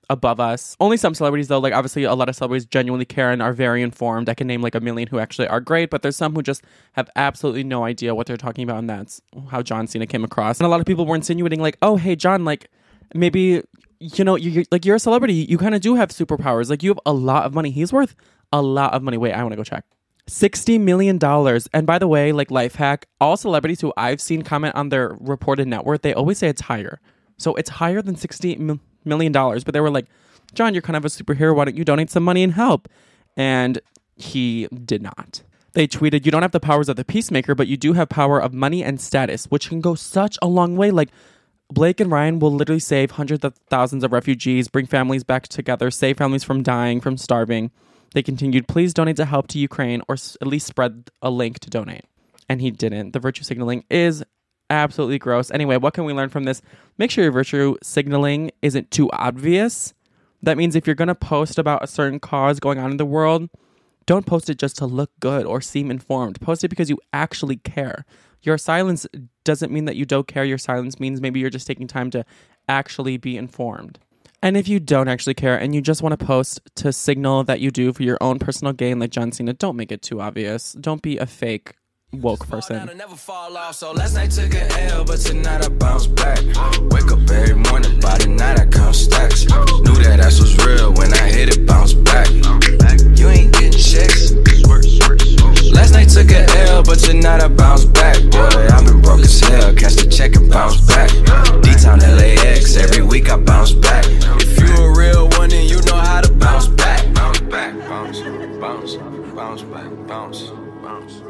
above 0.10 0.40
us. 0.40 0.76
Only 0.80 0.98
some 0.98 1.16
celebrities 1.16 1.48
though, 1.48 1.60
like 1.60 1.74
obviously 1.74 2.04
a 2.04 2.14
lot 2.14 2.30
of 2.30 2.36
celebrities 2.36 2.66
genuinely 2.66 3.06
care 3.06 3.32
and 3.32 3.42
are 3.42 3.54
very 3.54 3.82
informed. 3.82 4.30
I 4.30 4.36
can 4.36 4.46
name 4.46 4.62
like 4.62 4.76
a 4.76 4.80
million 4.80 5.08
who 5.08 5.20
actually 5.20 5.48
are 5.48 5.60
great, 5.60 5.90
but 5.90 6.04
there's 6.04 6.16
some 6.16 6.36
who 6.36 6.44
just 6.44 6.64
have 6.94 7.10
absolutely 7.16 7.64
no 7.64 7.86
idea 7.86 8.14
what 8.14 8.28
they're 8.28 8.38
talking 8.38 8.64
about 8.64 8.80
and 8.80 8.90
that's 8.90 9.22
how 9.50 9.62
John 9.64 9.88
Cena 9.88 10.06
came 10.06 10.24
across. 10.24 10.60
And 10.60 10.68
a 10.68 10.70
lot 10.70 10.80
of 10.80 10.86
people 10.86 11.06
were 11.06 11.16
insinuating 11.16 11.60
like, 11.60 11.78
"Oh, 11.82 11.96
hey 11.96 12.16
John, 12.16 12.46
like 12.46 12.70
maybe 13.16 13.64
you 14.00 14.24
know, 14.24 14.36
you 14.36 14.62
are 14.62 14.64
like 14.72 14.86
you're 14.86 14.96
a 14.96 15.00
celebrity, 15.00 15.34
you 15.34 15.58
kind 15.58 15.76
of 15.76 15.82
do 15.82 15.96
have 15.96 16.10
superpowers. 16.10 16.70
Like 16.70 16.84
you 16.84 16.90
have 16.92 17.00
a 17.06 17.14
lot 17.14 17.46
of 17.46 17.54
money. 17.54 17.72
He's 17.72 17.94
worth 17.94 18.16
a 18.52 18.62
lot 18.62 18.94
of 18.94 19.02
money. 19.02 19.18
Wait, 19.18 19.34
I 19.34 19.42
want 19.42 19.54
to 19.54 19.58
go 19.58 19.64
check. 19.64 19.86
$60 20.28 20.80
million. 20.80 21.20
And 21.74 21.86
by 21.86 22.00
the 22.00 22.08
way, 22.08 22.32
like 22.32 22.50
life 22.50 22.76
hack, 22.76 23.08
all 23.22 23.38
celebrities 23.38 23.82
who 23.82 23.94
I've 23.96 24.20
seen 24.20 24.42
comment 24.42 24.76
on 24.76 24.90
their 24.90 25.16
reported 25.20 25.68
net 25.68 25.86
worth, 25.86 26.02
they 26.02 26.14
always 26.14 26.40
say 26.40 26.48
it's 26.50 26.62
higher. 26.62 27.00
So 27.38 27.56
it's 27.56 27.70
higher 27.70 28.02
than 28.02 28.16
60 28.16 28.80
million 29.04 29.32
dollars. 29.32 29.64
But 29.64 29.74
they 29.74 29.82
were 29.82 29.90
like, 29.90 30.08
John, 30.54 30.74
you're 30.74 30.82
kind 30.82 30.98
of 30.98 31.06
a 31.06 31.10
superhero. 31.10 31.56
Why 31.56 31.66
don't 31.66 31.78
you 31.78 31.86
donate 31.86 32.10
some 32.10 32.24
money 32.24 32.44
and 32.44 32.54
help? 32.54 32.88
And 33.36 33.80
he 34.16 34.68
did 34.68 35.02
not. 35.02 35.44
They 35.74 35.88
tweeted, 35.88 36.26
You 36.26 36.32
don't 36.32 36.42
have 36.42 36.52
the 36.52 36.60
powers 36.60 36.88
of 36.88 36.96
the 36.96 37.04
peacemaker, 37.06 37.54
but 37.54 37.68
you 37.68 37.78
do 37.78 37.94
have 37.94 38.10
power 38.10 38.42
of 38.42 38.54
money 38.54 38.84
and 38.84 39.00
status, 39.00 39.46
which 39.46 39.70
can 39.70 39.82
go 39.82 39.94
such 39.96 40.38
a 40.42 40.48
long 40.48 40.78
way. 40.78 40.90
Like, 40.90 41.10
Blake 41.70 42.00
and 42.00 42.12
Ryan 42.12 42.40
will 42.40 42.54
literally 42.54 42.80
save 42.80 43.12
hundreds 43.12 43.44
of 43.44 43.56
thousands 43.70 44.04
of 44.04 44.14
refugees, 44.14 44.68
bring 44.68 44.86
families 44.86 45.24
back 45.24 45.48
together, 45.48 45.92
save 45.92 46.18
families 46.18 46.44
from 46.44 46.64
dying, 46.64 47.02
from 47.02 47.18
starving. 47.18 47.72
They 48.14 48.24
continued, 48.24 48.68
Please 48.68 48.94
donate 48.94 49.18
to 49.18 49.26
help 49.26 49.48
to 49.48 49.60
Ukraine 49.60 50.02
or 50.08 50.14
at 50.14 50.48
least 50.48 50.68
spread 50.68 51.10
a 51.22 51.30
link 51.30 51.60
to 51.60 51.70
donate. 51.70 52.06
And 52.48 52.62
he 52.62 52.72
didn't. 52.72 53.12
The 53.12 53.20
virtue 53.20 53.44
signaling 53.44 53.84
is 53.90 54.24
absolutely 54.70 55.20
gross. 55.20 55.52
Anyway, 55.52 55.78
what 55.78 55.94
can 55.94 56.06
we 56.06 56.14
learn 56.14 56.30
from 56.30 56.44
this? 56.44 56.62
Make 56.98 57.12
sure 57.12 57.24
your 57.24 57.34
virtue 57.34 57.76
signaling 57.84 58.52
isn't 58.62 58.92
too 58.92 59.10
obvious. 59.12 59.94
That 60.42 60.58
means 60.58 60.76
if 60.76 60.86
you're 60.86 60.96
going 60.96 61.08
to 61.08 61.16
post 61.16 61.58
about 61.58 61.84
a 61.84 61.88
certain 61.88 62.20
cause 62.20 62.60
going 62.60 62.80
on 62.80 62.92
in 62.92 62.98
the 62.98 63.06
world, 63.06 63.50
don't 64.06 64.26
post 64.26 64.50
it 64.50 64.60
just 64.60 64.78
to 64.78 64.86
look 64.86 65.12
good 65.20 65.46
or 65.46 65.62
seem 65.62 65.90
informed. 65.90 66.40
Post 66.40 66.64
it 66.64 66.70
because 66.70 66.90
you 66.90 67.00
actually 67.14 67.58
care. 67.58 68.06
Your 68.44 68.58
silence 68.58 69.08
doesn't 69.44 69.72
mean 69.72 69.86
that 69.86 69.96
you 69.96 70.06
don't 70.06 70.28
care. 70.28 70.46
Your 70.46 70.60
silence 70.60 71.00
means 71.00 71.22
maybe 71.22 71.40
you're 71.40 71.50
just 71.50 71.66
taking 71.66 71.88
time 71.88 72.12
to 72.12 72.24
actually 72.70 73.18
be 73.18 73.38
informed. 73.38 74.00
And 74.44 74.56
if 74.56 74.68
you 74.68 74.80
don't 74.80 75.08
actually 75.08 75.34
care 75.34 75.58
and 75.58 75.74
you 75.74 75.82
just 75.82 76.04
want 76.04 76.20
to 76.20 76.24
post 76.24 76.62
to 76.76 76.94
signal 76.94 77.44
that 77.46 77.62
you 77.62 77.72
do 77.72 77.92
for 77.94 78.04
your 78.04 78.20
own 78.22 78.38
personal 78.38 78.74
gain, 78.74 79.00
like 79.00 79.10
John 79.10 79.32
Cena, 79.32 79.54
don't 79.54 79.76
make 79.76 79.92
it 79.92 80.04
too 80.04 80.22
obvious. 80.22 80.74
Don't 80.74 81.02
be 81.02 81.18
a 81.18 81.26
fake 81.26 81.74
woke 82.16 82.48
person. 82.48 82.90
Never 82.98 83.16
off, 83.32 83.76
so 83.76 83.92
last 83.92 84.16
night 84.16 84.32
took 84.32 84.54
a 84.54 84.92
L, 84.92 85.04
but 85.06 85.20
tonight 85.20 85.66
I 85.66 85.70
bounce 85.70 86.08
back. 86.08 86.40
Wake 86.92 87.12
up 87.12 87.30
every 87.30 87.56
morning, 87.56 88.00
by 88.00 88.18
the 88.18 88.28
night 88.28 88.60
I 88.60 88.66
count 88.66 88.96
stacks. 88.96 89.46
Knew 89.46 89.96
that 90.04 90.20
ass 90.20 90.40
was 90.40 90.56
real 90.66 90.94
when 90.94 91.14
I 91.14 91.30
hit 91.30 91.56
it, 91.56 91.66
bounce 91.68 91.94
back. 91.94 92.30
You 93.18 93.30
ain't 93.30 93.54
getting 93.54 93.72
checks. 93.72 94.32
Last 95.72 95.94
night 95.94 96.10
took 96.10 96.32
a 96.32 96.46
L, 96.70 96.84
but 96.84 97.00
tonight 97.00 97.42
I 97.42 97.48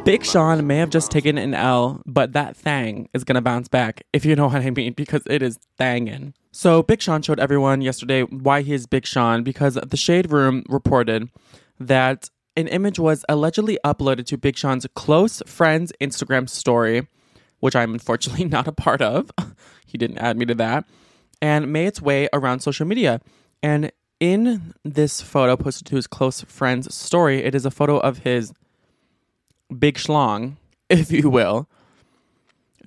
Big 0.05 0.23
Sean 0.23 0.67
may 0.67 0.77
have 0.77 0.91
just 0.91 1.09
taken 1.09 1.35
an 1.39 1.55
L, 1.55 1.99
but 2.05 2.33
that 2.33 2.55
thang 2.55 3.09
is 3.15 3.23
gonna 3.23 3.41
bounce 3.41 3.67
back, 3.67 4.03
if 4.13 4.23
you 4.23 4.35
know 4.35 4.45
what 4.49 4.61
I 4.61 4.69
mean, 4.69 4.93
because 4.93 5.23
it 5.25 5.41
is 5.41 5.57
thangin'. 5.79 6.33
So 6.51 6.83
Big 6.83 7.01
Sean 7.01 7.23
showed 7.23 7.39
everyone 7.39 7.81
yesterday 7.81 8.21
why 8.21 8.61
he 8.61 8.73
is 8.73 8.85
Big 8.85 9.07
Sean 9.07 9.41
because 9.41 9.73
the 9.73 9.97
Shade 9.97 10.31
Room 10.31 10.63
reported 10.69 11.27
that 11.79 12.29
an 12.55 12.67
image 12.67 12.99
was 12.99 13.25
allegedly 13.27 13.79
uploaded 13.83 14.27
to 14.27 14.37
Big 14.37 14.55
Sean's 14.55 14.85
close 14.93 15.41
friend's 15.47 15.91
Instagram 15.99 16.47
story, 16.47 17.07
which 17.59 17.75
I'm 17.75 17.93
unfortunately 17.93 18.45
not 18.45 18.67
a 18.67 18.71
part 18.71 19.01
of. 19.01 19.31
he 19.87 19.97
didn't 19.97 20.19
add 20.19 20.37
me 20.37 20.45
to 20.45 20.53
that, 20.53 20.85
and 21.41 21.73
made 21.73 21.87
its 21.87 21.99
way 21.99 22.29
around 22.31 22.59
social 22.59 22.85
media. 22.85 23.21
And 23.63 23.91
in 24.19 24.75
this 24.83 25.19
photo 25.19 25.57
posted 25.57 25.87
to 25.87 25.95
his 25.95 26.05
close 26.05 26.41
friend's 26.41 26.93
story, 26.93 27.39
it 27.39 27.55
is 27.55 27.65
a 27.65 27.71
photo 27.71 27.97
of 27.97 28.19
his 28.19 28.53
big 29.79 29.95
schlong, 29.95 30.57
if 30.89 31.11
you 31.11 31.29
will, 31.29 31.67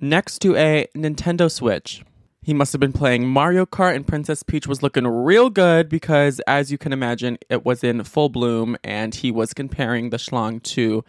next 0.01 0.41
to 0.41 0.57
a 0.57 0.87
Nintendo 0.97 1.51
Switch. 1.51 2.05
He 2.43 2.55
must 2.55 2.73
have 2.73 2.81
been 2.81 2.93
playing 2.95 3.27
Mario 3.27 3.67
Kart, 3.67 3.95
and 3.95 4.07
Princess 4.07 4.43
Peach 4.43 4.67
was 4.67 4.83
looking 4.83 5.07
real 5.07 5.51
good 5.51 5.89
because, 5.89 6.41
as 6.47 6.73
you 6.73 6.79
can 6.79 6.93
imagine, 6.93 7.37
it 7.51 7.65
was 7.65 7.85
in 7.85 8.03
full 8.05 8.31
bloom, 8.31 8.77
and 8.83 9.15
he 9.15 9.31
was 9.31 9.53
comparing 9.53 10.11
the 10.11 10.17
schlong 10.17 10.63
to 10.63 11.05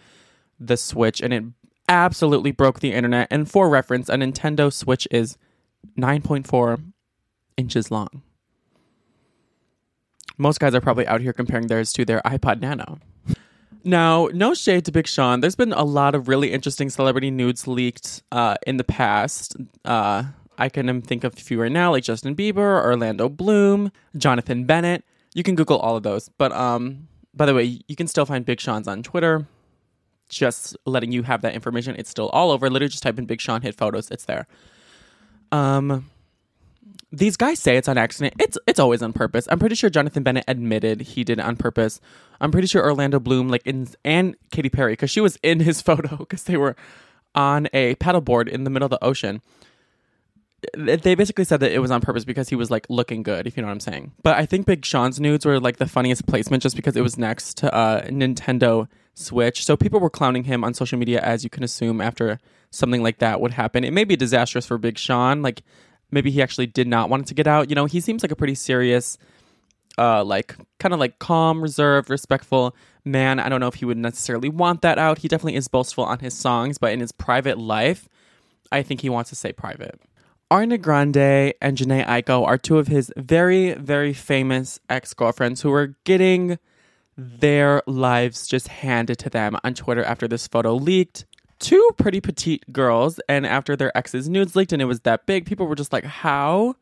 the 0.59 0.75
Switch, 0.75 1.21
and 1.21 1.33
it 1.33 1.43
absolutely 1.87 2.51
broke 2.51 2.81
the 2.81 2.93
internet. 2.93 3.27
And 3.31 3.49
for 3.49 3.69
reference, 3.69 4.09
a 4.09 4.15
Nintendo 4.15 4.71
Switch 4.71 5.07
is 5.11 5.37
9.4 5.97 6.83
inches 7.57 7.89
long. 7.89 8.21
Most 10.37 10.59
guys 10.59 10.75
are 10.75 10.81
probably 10.81 11.07
out 11.07 11.21
here 11.21 11.33
comparing 11.33 11.67
theirs 11.67 11.91
to 11.93 12.05
their 12.05 12.21
iPod 12.25 12.61
Nano. 12.61 12.99
Now, 13.83 14.29
no 14.33 14.53
shade 14.53 14.85
to 14.85 14.91
Big 14.91 15.07
Sean. 15.07 15.39
There's 15.39 15.55
been 15.55 15.73
a 15.73 15.83
lot 15.83 16.13
of 16.13 16.27
really 16.27 16.51
interesting 16.51 16.89
celebrity 16.89 17.31
nudes 17.31 17.67
leaked 17.67 18.23
uh, 18.31 18.55
in 18.67 18.77
the 18.77 18.83
past. 18.83 19.55
Uh, 19.85 20.23
I 20.57 20.67
can 20.67 21.01
think 21.01 21.23
of 21.23 21.33
a 21.33 21.37
few 21.37 21.61
right 21.61 21.71
now, 21.71 21.91
like 21.91 22.03
Justin 22.03 22.35
Bieber, 22.35 22.83
Orlando 22.83 23.29
Bloom, 23.29 23.91
Jonathan 24.17 24.65
Bennett. 24.65 25.05
You 25.33 25.43
can 25.43 25.55
Google 25.55 25.79
all 25.79 25.95
of 25.95 26.03
those. 26.03 26.27
But 26.27 26.51
um, 26.51 27.07
by 27.33 27.45
the 27.45 27.53
way, 27.53 27.79
you 27.87 27.95
can 27.95 28.07
still 28.07 28.25
find 28.25 28.45
Big 28.45 28.59
Sean's 28.59 28.87
on 28.87 29.01
Twitter. 29.01 29.47
Just 30.27 30.75
letting 30.85 31.11
you 31.11 31.23
have 31.23 31.41
that 31.41 31.53
information. 31.53 31.95
It's 31.97 32.09
still 32.09 32.29
all 32.29 32.51
over. 32.51 32.69
Literally, 32.69 32.89
just 32.89 33.03
type 33.03 33.17
in 33.17 33.25
Big 33.25 33.39
Sean 33.39 33.61
hit 33.61 33.75
photos. 33.75 34.11
It's 34.11 34.25
there. 34.25 34.47
Um, 35.51 36.09
these 37.11 37.37
guys 37.37 37.59
say 37.59 37.77
it's 37.77 37.87
on 37.87 37.97
accident. 37.97 38.35
It's 38.39 38.57
it's 38.67 38.79
always 38.79 39.01
on 39.01 39.13
purpose. 39.13 39.47
I'm 39.49 39.59
pretty 39.59 39.75
sure 39.75 39.89
Jonathan 39.89 40.23
Bennett 40.23 40.45
admitted 40.47 41.01
he 41.01 41.23
did 41.23 41.39
it 41.39 41.45
on 41.45 41.55
purpose. 41.55 41.99
I'm 42.39 42.51
pretty 42.51 42.67
sure 42.67 42.83
Orlando 42.83 43.19
Bloom, 43.19 43.49
like 43.49 43.63
in 43.65 43.87
and 44.05 44.35
Katy 44.51 44.69
Perry, 44.69 44.93
because 44.93 45.09
she 45.09 45.21
was 45.21 45.37
in 45.41 45.59
his 45.59 45.81
photo 45.89 46.17
because 46.17 46.43
they 46.43 46.57
were 46.57 46.75
on 47.33 47.67
a 47.73 47.95
paddleboard 47.95 48.47
in 48.47 48.63
the 48.63 48.69
middle 48.69 48.85
of 48.85 48.91
the 48.91 49.03
ocean. 49.03 49.41
They 50.77 51.15
basically 51.15 51.45
said 51.45 51.61
that 51.61 51.71
it 51.71 51.79
was 51.79 51.89
on 51.89 52.01
purpose 52.01 52.25
because 52.25 52.49
he 52.49 52.55
was 52.55 52.69
like 52.69 52.85
looking 52.89 53.23
good, 53.23 53.47
if 53.47 53.55
you 53.55 53.61
know 53.61 53.67
what 53.67 53.73
I'm 53.73 53.79
saying. 53.79 54.11
But 54.23 54.37
I 54.37 54.45
think 54.45 54.65
Big 54.65 54.83
Sean's 54.83 55.17
nudes 55.17 55.45
were 55.45 55.57
like 55.59 55.77
the 55.77 55.87
funniest 55.87 56.27
placement 56.27 56.61
just 56.63 56.75
because 56.75 56.97
it 56.97 57.01
was 57.01 57.17
next 57.17 57.57
to 57.59 57.73
uh, 57.73 58.05
Nintendo 58.07 58.89
Switch. 59.13 59.63
So 59.63 59.77
people 59.77 60.01
were 60.01 60.09
clowning 60.09 60.43
him 60.43 60.65
on 60.65 60.73
social 60.73 60.99
media, 60.99 61.21
as 61.21 61.45
you 61.45 61.49
can 61.49 61.63
assume 61.63 62.01
after 62.01 62.39
something 62.71 63.01
like 63.01 63.19
that 63.19 63.39
would 63.39 63.51
happen. 63.51 63.85
It 63.85 63.93
may 63.93 64.03
be 64.03 64.17
disastrous 64.17 64.65
for 64.65 64.77
Big 64.77 64.97
Sean. 64.97 65.41
Like 65.41 65.63
maybe 66.11 66.31
he 66.31 66.41
actually 66.41 66.67
did 66.67 66.87
not 66.87 67.09
want 67.09 67.23
it 67.23 67.27
to 67.27 67.33
get 67.33 67.47
out. 67.47 67.69
You 67.69 67.75
know, 67.75 67.85
he 67.85 67.99
seems 67.99 68.23
like 68.23 68.31
a 68.31 68.35
pretty 68.35 68.55
serious, 68.55 69.17
uh, 69.97 70.23
like 70.23 70.55
kind 70.79 70.93
of 70.93 70.99
like 70.99 71.19
calm, 71.19 71.61
reserved, 71.61 72.09
respectful 72.09 72.75
man. 73.05 73.39
I 73.39 73.49
don't 73.49 73.59
know 73.59 73.67
if 73.67 73.75
he 73.75 73.85
would 73.85 73.97
necessarily 73.97 74.49
want 74.49 74.81
that 74.81 74.97
out. 74.97 75.19
He 75.19 75.27
definitely 75.27 75.55
is 75.55 75.67
boastful 75.67 76.03
on 76.03 76.19
his 76.19 76.33
songs, 76.33 76.77
but 76.77 76.91
in 76.91 76.99
his 76.99 77.11
private 77.11 77.57
life, 77.57 78.07
I 78.71 78.83
think 78.83 79.01
he 79.01 79.09
wants 79.09 79.29
to 79.31 79.35
stay 79.35 79.53
private. 79.53 79.99
Ariana 80.51 80.81
Grande 80.81 81.53
and 81.61 81.77
Jhene 81.77 82.05
Aiko 82.07 82.45
are 82.45 82.57
two 82.57 82.79
of 82.79 82.87
his 82.87 83.11
very, 83.15 83.73
very 83.73 84.13
famous 84.13 84.79
ex 84.89 85.13
girlfriends 85.13 85.61
who 85.61 85.71
are 85.71 85.95
getting 86.05 86.57
their 87.15 87.83
lives 87.85 88.47
just 88.47 88.67
handed 88.69 89.19
to 89.19 89.29
them 89.29 89.57
on 89.63 89.73
Twitter 89.73 90.03
after 90.03 90.27
this 90.27 90.47
photo 90.47 90.73
leaked 90.73 91.25
two 91.59 91.89
pretty 91.97 92.21
petite 92.21 92.71
girls, 92.71 93.19
and 93.29 93.45
after 93.45 93.75
their 93.75 93.95
exes' 93.97 94.29
nudes 94.29 94.55
leaked 94.55 94.73
and 94.73 94.81
it 94.81 94.85
was 94.85 95.01
that 95.01 95.25
big, 95.25 95.45
people 95.45 95.67
were 95.67 95.75
just 95.75 95.93
like, 95.93 96.05
"How 96.05 96.75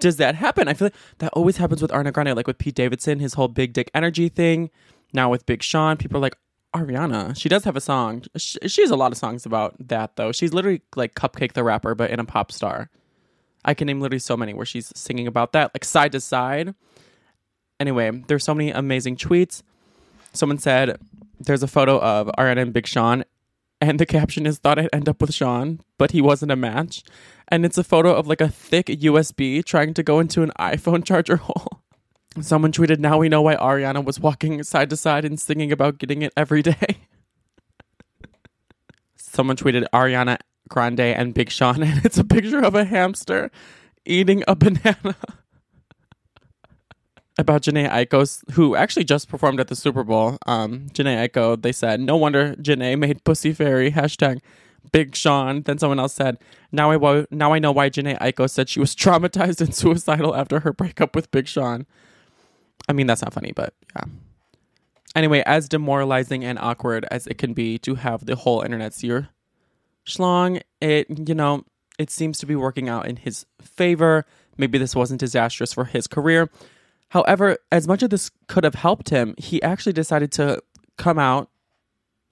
does 0.00 0.16
that 0.16 0.34
happen?" 0.34 0.68
I 0.68 0.74
feel 0.74 0.86
like 0.86 0.94
that 1.18 1.32
always 1.34 1.56
happens 1.56 1.82
with 1.82 1.90
Ariana 1.90 2.12
Grande, 2.12 2.36
like 2.36 2.46
with 2.46 2.58
Pete 2.58 2.74
Davidson, 2.74 3.18
his 3.20 3.34
whole 3.34 3.48
big 3.48 3.72
dick 3.72 3.90
energy 3.94 4.28
thing. 4.28 4.70
Now 5.12 5.30
with 5.30 5.46
Big 5.46 5.62
Sean, 5.62 5.96
people 5.96 6.18
are 6.18 6.20
like, 6.20 6.36
"Ariana, 6.74 7.36
she 7.36 7.48
does 7.48 7.64
have 7.64 7.76
a 7.76 7.80
song. 7.80 8.24
She, 8.36 8.58
she 8.66 8.82
has 8.82 8.90
a 8.90 8.96
lot 8.96 9.12
of 9.12 9.18
songs 9.18 9.46
about 9.46 9.74
that, 9.88 10.16
though. 10.16 10.32
She's 10.32 10.52
literally 10.54 10.82
like 10.96 11.14
CupcakKe 11.14 11.52
the 11.52 11.64
rapper, 11.64 11.94
but 11.94 12.10
in 12.10 12.20
a 12.20 12.24
pop 12.24 12.52
star. 12.52 12.90
I 13.64 13.74
can 13.74 13.86
name 13.86 14.00
literally 14.00 14.18
so 14.18 14.36
many 14.36 14.52
where 14.52 14.66
she's 14.66 14.92
singing 14.94 15.26
about 15.26 15.52
that, 15.52 15.72
like 15.74 15.84
side 15.84 16.12
to 16.12 16.20
side. 16.20 16.74
Anyway, 17.80 18.10
there's 18.26 18.44
so 18.44 18.54
many 18.54 18.70
amazing 18.70 19.16
tweets. 19.16 19.62
Someone 20.32 20.58
said 20.58 20.98
there's 21.40 21.62
a 21.62 21.66
photo 21.68 21.98
of 21.98 22.28
Ariana 22.38 22.62
and 22.62 22.72
Big 22.72 22.86
Sean, 22.86 23.24
and 23.84 24.00
the 24.00 24.06
caption 24.06 24.46
is 24.46 24.58
thought 24.58 24.78
I'd 24.78 24.88
end 24.92 25.08
up 25.08 25.20
with 25.20 25.34
Sean, 25.34 25.80
but 25.98 26.12
he 26.12 26.20
wasn't 26.20 26.52
a 26.52 26.56
match. 26.56 27.02
And 27.48 27.64
it's 27.64 27.78
a 27.78 27.84
photo 27.84 28.14
of 28.14 28.26
like 28.26 28.40
a 28.40 28.48
thick 28.48 28.86
USB 28.86 29.64
trying 29.64 29.94
to 29.94 30.02
go 30.02 30.18
into 30.20 30.42
an 30.42 30.52
iPhone 30.58 31.04
charger 31.08 31.36
hole. 31.36 31.82
Someone 32.40 32.72
tweeted, 32.72 32.98
Now 32.98 33.18
we 33.18 33.28
know 33.28 33.42
why 33.42 33.56
Ariana 33.56 34.04
was 34.04 34.18
walking 34.18 34.62
side 34.62 34.90
to 34.90 34.96
side 34.96 35.24
and 35.24 35.38
singing 35.38 35.70
about 35.70 35.98
getting 35.98 36.22
it 36.22 36.32
every 36.36 36.62
day. 36.62 37.06
Someone 39.16 39.56
tweeted 39.56 39.86
Ariana 39.92 40.38
Grande 40.68 41.00
and 41.00 41.34
Big 41.34 41.50
Sean, 41.50 41.82
and 41.84 42.04
it's 42.04 42.18
a 42.18 42.24
picture 42.24 42.60
of 42.60 42.74
a 42.74 42.84
hamster 42.84 43.50
eating 44.06 44.42
a 44.48 44.56
banana. 44.56 45.16
About 47.36 47.62
Jhene 47.62 47.90
Aiko, 47.90 48.50
who 48.52 48.76
actually 48.76 49.04
just 49.04 49.28
performed 49.28 49.58
at 49.58 49.66
the 49.66 49.74
Super 49.74 50.04
Bowl. 50.04 50.38
Um, 50.46 50.86
Jhene 50.90 51.28
Aiko, 51.28 51.60
they 51.60 51.72
said, 51.72 52.00
no 52.00 52.16
wonder 52.16 52.54
Jhene 52.56 52.96
made 52.98 53.24
Pussy 53.24 53.52
Fairy 53.52 53.90
hashtag 53.90 54.40
Big 54.92 55.16
Sean. 55.16 55.62
Then 55.62 55.78
someone 55.78 55.98
else 55.98 56.14
said, 56.14 56.38
now 56.70 56.92
I 56.92 56.96
wo- 56.96 57.26
now 57.32 57.52
I 57.52 57.58
know 57.58 57.72
why 57.72 57.90
Jhene 57.90 58.16
Aiko 58.20 58.48
said 58.48 58.68
she 58.68 58.78
was 58.78 58.94
traumatized 58.96 59.60
and 59.60 59.74
suicidal 59.74 60.36
after 60.36 60.60
her 60.60 60.72
breakup 60.72 61.16
with 61.16 61.30
Big 61.32 61.48
Sean. 61.48 61.86
I 62.88 62.92
mean, 62.92 63.06
that's 63.06 63.22
not 63.22 63.34
funny, 63.34 63.52
but 63.52 63.74
yeah. 63.96 64.04
Anyway, 65.16 65.42
as 65.46 65.68
demoralizing 65.68 66.44
and 66.44 66.58
awkward 66.58 67.06
as 67.10 67.26
it 67.26 67.38
can 67.38 67.52
be 67.52 67.78
to 67.78 67.94
have 67.94 68.26
the 68.26 68.34
whole 68.34 68.62
internet 68.62 68.92
see 68.92 69.06
your 69.06 69.28
schlong, 70.06 70.60
it 70.80 71.06
you 71.28 71.34
know 71.34 71.64
it 71.98 72.10
seems 72.10 72.38
to 72.38 72.46
be 72.46 72.56
working 72.56 72.88
out 72.88 73.06
in 73.06 73.16
his 73.16 73.46
favor. 73.62 74.24
Maybe 74.56 74.78
this 74.78 74.94
wasn't 74.94 75.20
disastrous 75.20 75.72
for 75.72 75.84
his 75.84 76.06
career. 76.06 76.50
However, 77.10 77.58
as 77.70 77.86
much 77.86 78.02
as 78.02 78.08
this 78.08 78.30
could 78.48 78.64
have 78.64 78.74
helped 78.74 79.10
him, 79.10 79.34
he 79.38 79.62
actually 79.62 79.92
decided 79.92 80.32
to 80.32 80.62
come 80.96 81.18
out 81.18 81.50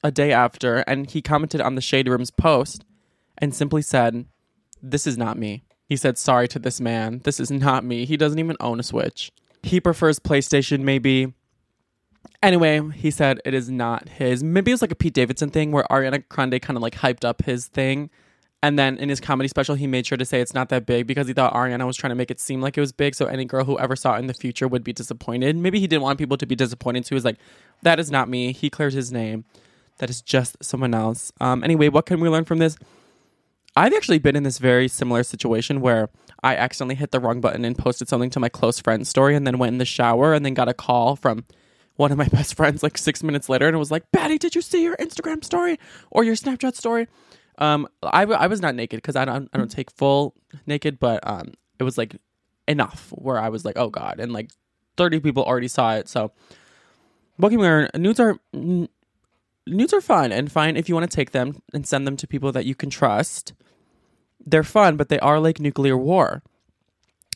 a 0.04 0.10
day 0.10 0.32
after 0.32 0.78
and 0.78 1.08
he 1.08 1.22
commented 1.22 1.60
on 1.60 1.74
the 1.74 1.80
Shade 1.80 2.08
Room's 2.08 2.30
post 2.30 2.84
and 3.38 3.54
simply 3.54 3.82
said, 3.82 4.26
This 4.82 5.06
is 5.06 5.16
not 5.16 5.38
me. 5.38 5.64
He 5.88 5.96
said, 5.96 6.18
Sorry 6.18 6.48
to 6.48 6.58
this 6.58 6.80
man. 6.80 7.20
This 7.24 7.38
is 7.38 7.50
not 7.50 7.84
me. 7.84 8.04
He 8.04 8.16
doesn't 8.16 8.38
even 8.38 8.56
own 8.60 8.80
a 8.80 8.82
Switch. 8.82 9.30
He 9.62 9.80
prefers 9.80 10.18
PlayStation, 10.18 10.80
maybe. 10.80 11.32
Anyway, 12.42 12.80
he 12.94 13.10
said 13.10 13.40
it 13.44 13.54
is 13.54 13.70
not 13.70 14.08
his. 14.08 14.42
Maybe 14.42 14.72
it 14.72 14.74
was 14.74 14.82
like 14.82 14.90
a 14.90 14.96
Pete 14.96 15.14
Davidson 15.14 15.50
thing 15.50 15.70
where 15.70 15.84
Ariana 15.90 16.24
Grande 16.28 16.60
kind 16.60 16.76
of 16.76 16.82
like 16.82 16.96
hyped 16.96 17.24
up 17.24 17.42
his 17.42 17.66
thing. 17.68 18.10
And 18.62 18.78
then 18.78 18.96
in 18.98 19.08
his 19.08 19.18
comedy 19.20 19.48
special, 19.48 19.74
he 19.74 19.88
made 19.88 20.06
sure 20.06 20.16
to 20.16 20.24
say 20.24 20.40
it's 20.40 20.54
not 20.54 20.68
that 20.68 20.86
big 20.86 21.08
because 21.08 21.26
he 21.26 21.32
thought 21.32 21.52
Ariana 21.52 21.84
was 21.84 21.96
trying 21.96 22.12
to 22.12 22.14
make 22.14 22.30
it 22.30 22.38
seem 22.38 22.60
like 22.60 22.78
it 22.78 22.80
was 22.80 22.92
big. 22.92 23.16
So 23.16 23.26
any 23.26 23.44
girl 23.44 23.64
who 23.64 23.76
ever 23.78 23.96
saw 23.96 24.14
it 24.14 24.20
in 24.20 24.28
the 24.28 24.34
future 24.34 24.68
would 24.68 24.84
be 24.84 24.92
disappointed. 24.92 25.56
Maybe 25.56 25.80
he 25.80 25.88
didn't 25.88 26.02
want 26.02 26.18
people 26.18 26.36
to 26.36 26.46
be 26.46 26.54
disappointed. 26.54 27.04
So 27.04 27.10
he 27.10 27.14
was 27.16 27.24
like, 27.24 27.38
that 27.82 27.98
is 27.98 28.10
not 28.10 28.28
me. 28.28 28.52
He 28.52 28.70
clears 28.70 28.94
his 28.94 29.10
name. 29.10 29.44
That 29.98 30.10
is 30.10 30.22
just 30.22 30.62
someone 30.62 30.94
else. 30.94 31.32
Um, 31.40 31.64
anyway, 31.64 31.88
what 31.88 32.06
can 32.06 32.20
we 32.20 32.28
learn 32.28 32.44
from 32.44 32.58
this? 32.58 32.76
I've 33.74 33.94
actually 33.94 34.18
been 34.18 34.36
in 34.36 34.42
this 34.44 34.58
very 34.58 34.86
similar 34.86 35.24
situation 35.24 35.80
where 35.80 36.10
I 36.42 36.54
accidentally 36.54 36.94
hit 36.94 37.10
the 37.10 37.20
wrong 37.20 37.40
button 37.40 37.64
and 37.64 37.76
posted 37.76 38.08
something 38.08 38.30
to 38.30 38.40
my 38.40 38.48
close 38.48 38.78
friend's 38.78 39.08
story 39.08 39.34
and 39.34 39.46
then 39.46 39.58
went 39.58 39.72
in 39.72 39.78
the 39.78 39.84
shower 39.84 40.34
and 40.34 40.44
then 40.44 40.54
got 40.54 40.68
a 40.68 40.74
call 40.74 41.16
from 41.16 41.46
one 41.96 42.12
of 42.12 42.18
my 42.18 42.28
best 42.32 42.54
friends 42.54 42.82
like 42.82 42.96
six 42.96 43.22
minutes 43.22 43.48
later 43.48 43.66
and 43.66 43.74
it 43.74 43.78
was 43.78 43.90
like, 43.90 44.10
Patty, 44.12 44.38
did 44.38 44.54
you 44.54 44.62
see 44.62 44.82
your 44.82 44.96
Instagram 44.96 45.42
story 45.42 45.78
or 46.10 46.22
your 46.22 46.36
Snapchat 46.36 46.76
story? 46.76 47.08
Um, 47.62 47.86
I, 48.02 48.24
I 48.24 48.48
was 48.48 48.60
not 48.60 48.74
naked 48.74 48.98
because 48.98 49.14
I 49.14 49.24
don't 49.24 49.48
I 49.52 49.58
don't 49.58 49.70
take 49.70 49.92
full 49.92 50.34
naked, 50.66 50.98
but 50.98 51.20
um, 51.22 51.52
it 51.78 51.84
was 51.84 51.96
like 51.96 52.16
enough 52.66 53.10
where 53.12 53.38
I 53.38 53.50
was 53.50 53.64
like, 53.64 53.78
oh 53.78 53.88
god, 53.88 54.18
and 54.18 54.32
like 54.32 54.50
thirty 54.96 55.20
people 55.20 55.44
already 55.44 55.68
saw 55.68 55.94
it. 55.94 56.08
So, 56.08 56.32
we 57.38 57.56
learn? 57.56 57.88
Nudes 57.94 58.18
are 58.18 58.40
n- 58.52 58.88
nudes 59.64 59.92
are 59.92 60.00
fun 60.00 60.32
and 60.32 60.50
fine 60.50 60.76
if 60.76 60.88
you 60.88 60.96
want 60.96 61.08
to 61.08 61.14
take 61.14 61.30
them 61.30 61.62
and 61.72 61.86
send 61.86 62.04
them 62.04 62.16
to 62.16 62.26
people 62.26 62.50
that 62.50 62.66
you 62.66 62.74
can 62.74 62.90
trust. 62.90 63.52
They're 64.44 64.64
fun, 64.64 64.96
but 64.96 65.08
they 65.08 65.20
are 65.20 65.38
like 65.38 65.60
nuclear 65.60 65.96
war. 65.96 66.42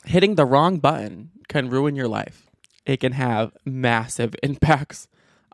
Hitting 0.06 0.34
the 0.34 0.44
wrong 0.44 0.78
button 0.80 1.30
can 1.48 1.70
ruin 1.70 1.94
your 1.94 2.08
life. 2.08 2.50
It 2.84 2.98
can 2.98 3.12
have 3.12 3.52
massive 3.64 4.34
impacts 4.42 5.06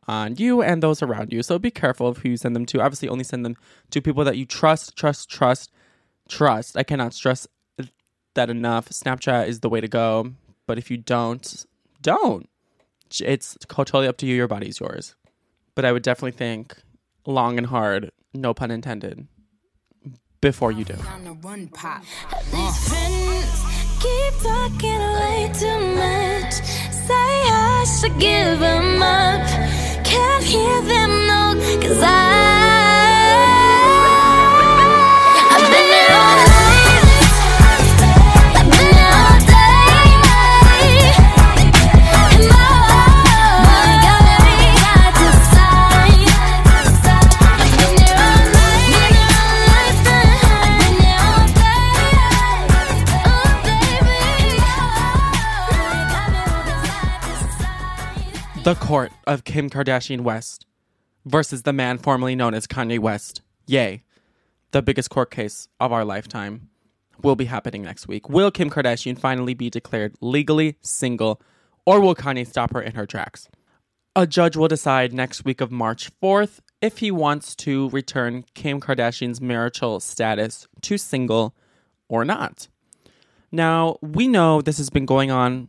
on 0.09 0.37
you 0.37 0.62
and 0.62 0.82
those 0.82 1.02
around 1.02 1.32
you. 1.32 1.42
So 1.42 1.59
be 1.59 1.71
careful 1.71 2.06
of 2.06 2.18
who 2.18 2.30
you 2.30 2.37
send 2.37 2.56
them 2.56 2.66
to. 2.66 2.80
Obviously, 2.80 3.09
only 3.09 3.25
send 3.25 3.44
them 3.44 3.56
to 3.90 4.00
people 4.00 4.25
that 4.25 4.37
you 4.37 4.47
trust, 4.47 4.97
trust, 4.97 5.28
trust, 5.30 5.71
trust. 6.28 6.76
I 6.76 6.82
cannot 6.82 7.14
stress 7.14 7.47
that 8.35 8.50
enough. 8.50 8.88
Snapchat 8.88 9.49
is 9.49 9.61
the 9.61 9.68
way 9.68 9.80
to 9.80 9.88
go. 9.88 10.32
But 10.66 10.78
if 10.78 10.90
you 10.90 10.97
don't, 10.97 11.66
don't. 12.00 12.49
It's 13.21 13.56
totally 13.68 14.06
up 14.06 14.16
to 14.18 14.26
you. 14.26 14.35
Your 14.35 14.49
body's 14.49 14.80
yours. 14.80 15.14
But 15.75 15.85
I 15.85 15.92
would 15.92 16.02
definitely 16.02 16.32
think 16.32 16.76
long 17.26 17.59
and 17.59 17.66
hard, 17.66 18.11
no 18.35 18.52
pun 18.54 18.71
intended, 18.71 19.26
before 20.40 20.73
you 20.73 20.85
do. 20.85 20.97
Can't 30.12 30.45
hear 30.45 30.83
them 30.83 31.26
no, 31.26 31.54
cause 31.81 32.02
I. 32.02 32.92
of 59.27 59.45
Kim 59.45 59.71
Kardashian 59.71 60.21
West 60.21 60.67
versus 61.25 61.63
the 61.63 61.73
man 61.73 61.97
formerly 61.97 62.37
known 62.37 62.53
as 62.53 62.67
Kanye 62.67 62.99
West. 62.99 63.41
Yay. 63.67 64.03
The 64.73 64.83
biggest 64.83 65.09
court 65.09 65.31
case 65.31 65.67
of 65.81 65.93
our 65.93 66.05
lifetime 66.05 66.69
will 67.23 67.35
be 67.35 67.47
happening 67.47 67.83
next 67.83 68.07
week. 68.07 68.29
Will 68.29 68.51
Kim 68.51 68.69
Kardashian 68.69 69.19
finally 69.19 69.55
be 69.55 69.71
declared 69.71 70.15
legally 70.21 70.77
single, 70.83 71.41
or 71.87 72.01
will 72.01 72.15
Kanye 72.15 72.47
stop 72.47 72.75
her 72.75 72.83
in 72.83 72.95
her 72.95 73.07
tracks? 73.07 73.49
A 74.15 74.27
judge 74.27 74.59
will 74.59 74.69
decide 74.69 75.15
next 75.15 75.43
week 75.47 75.63
of 75.63 75.73
March 75.73 76.11
4th 76.21 76.61
if 76.83 76.99
he 76.99 77.11
wants 77.11 77.57
to 77.57 77.89
return 77.91 78.45
Kim 78.53 78.79
Kardashian's 78.79 79.41
marital 79.41 80.01
status 80.01 80.69
to 80.83 80.99
single 80.99 81.55
or 82.11 82.27
not. 82.27 82.69
Now, 83.51 83.97
we 84.03 84.29
know 84.29 84.61
this 84.61 84.77
has 84.77 84.91
been 84.91 85.07
going 85.07 85.31
on 85.31 85.69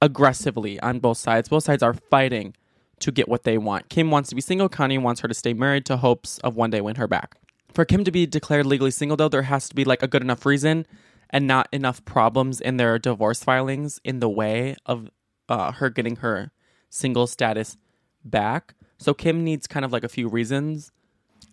aggressively 0.00 0.80
on 0.80 0.98
both 0.98 1.18
sides. 1.18 1.48
Both 1.48 1.64
sides 1.64 1.82
are 1.82 1.94
fighting 1.94 2.54
to 3.00 3.10
get 3.10 3.28
what 3.28 3.44
they 3.44 3.58
want. 3.58 3.88
Kim 3.88 4.10
wants 4.10 4.28
to 4.28 4.34
be 4.34 4.40
single, 4.40 4.68
Kanye 4.68 5.00
wants 5.00 5.20
her 5.20 5.28
to 5.28 5.34
stay 5.34 5.54
married 5.54 5.86
to 5.86 5.96
hopes 5.96 6.38
of 6.38 6.56
one 6.56 6.70
day 6.70 6.80
win 6.80 6.96
her 6.96 7.08
back. 7.08 7.36
For 7.72 7.84
Kim 7.84 8.04
to 8.04 8.10
be 8.10 8.26
declared 8.26 8.66
legally 8.66 8.90
single, 8.90 9.16
though, 9.16 9.28
there 9.28 9.42
has 9.42 9.68
to 9.68 9.74
be 9.74 9.84
like 9.84 10.02
a 10.02 10.08
good 10.08 10.22
enough 10.22 10.44
reason 10.44 10.86
and 11.30 11.46
not 11.46 11.68
enough 11.72 12.04
problems 12.04 12.60
in 12.60 12.76
their 12.76 12.98
divorce 12.98 13.44
filings 13.44 14.00
in 14.04 14.20
the 14.20 14.28
way 14.28 14.76
of 14.86 15.08
uh, 15.48 15.72
her 15.72 15.88
getting 15.88 16.16
her 16.16 16.50
single 16.88 17.26
status 17.26 17.76
back. 18.24 18.74
So 18.98 19.14
Kim 19.14 19.44
needs 19.44 19.66
kind 19.66 19.84
of 19.84 19.92
like 19.92 20.04
a 20.04 20.08
few 20.08 20.28
reasons 20.28 20.92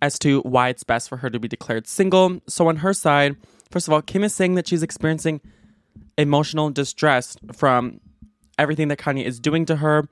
as 0.02 0.20
to 0.20 0.42
why 0.42 0.70
it's 0.70 0.84
best 0.84 1.08
for 1.08 1.18
her 1.18 1.30
to 1.30 1.40
be 1.40 1.48
declared 1.48 1.88
single. 1.88 2.42
So 2.48 2.68
on 2.68 2.78
her 2.78 2.94
side, 2.94 3.38
first 3.72 3.88
of 3.88 3.94
all, 3.94 4.02
Kim 4.02 4.24
is 4.24 4.34
saying 4.34 4.56
that 4.56 4.68
she's 4.68 4.84
experiencing 4.84 5.42
emotional 6.18 6.72
distress 6.72 7.38
from 7.54 8.00
everything 8.58 8.88
that 8.90 9.00
Kanye 9.00 9.24
is 9.24 9.40
doing 9.40 9.66
to 9.66 9.78
her, 9.78 10.08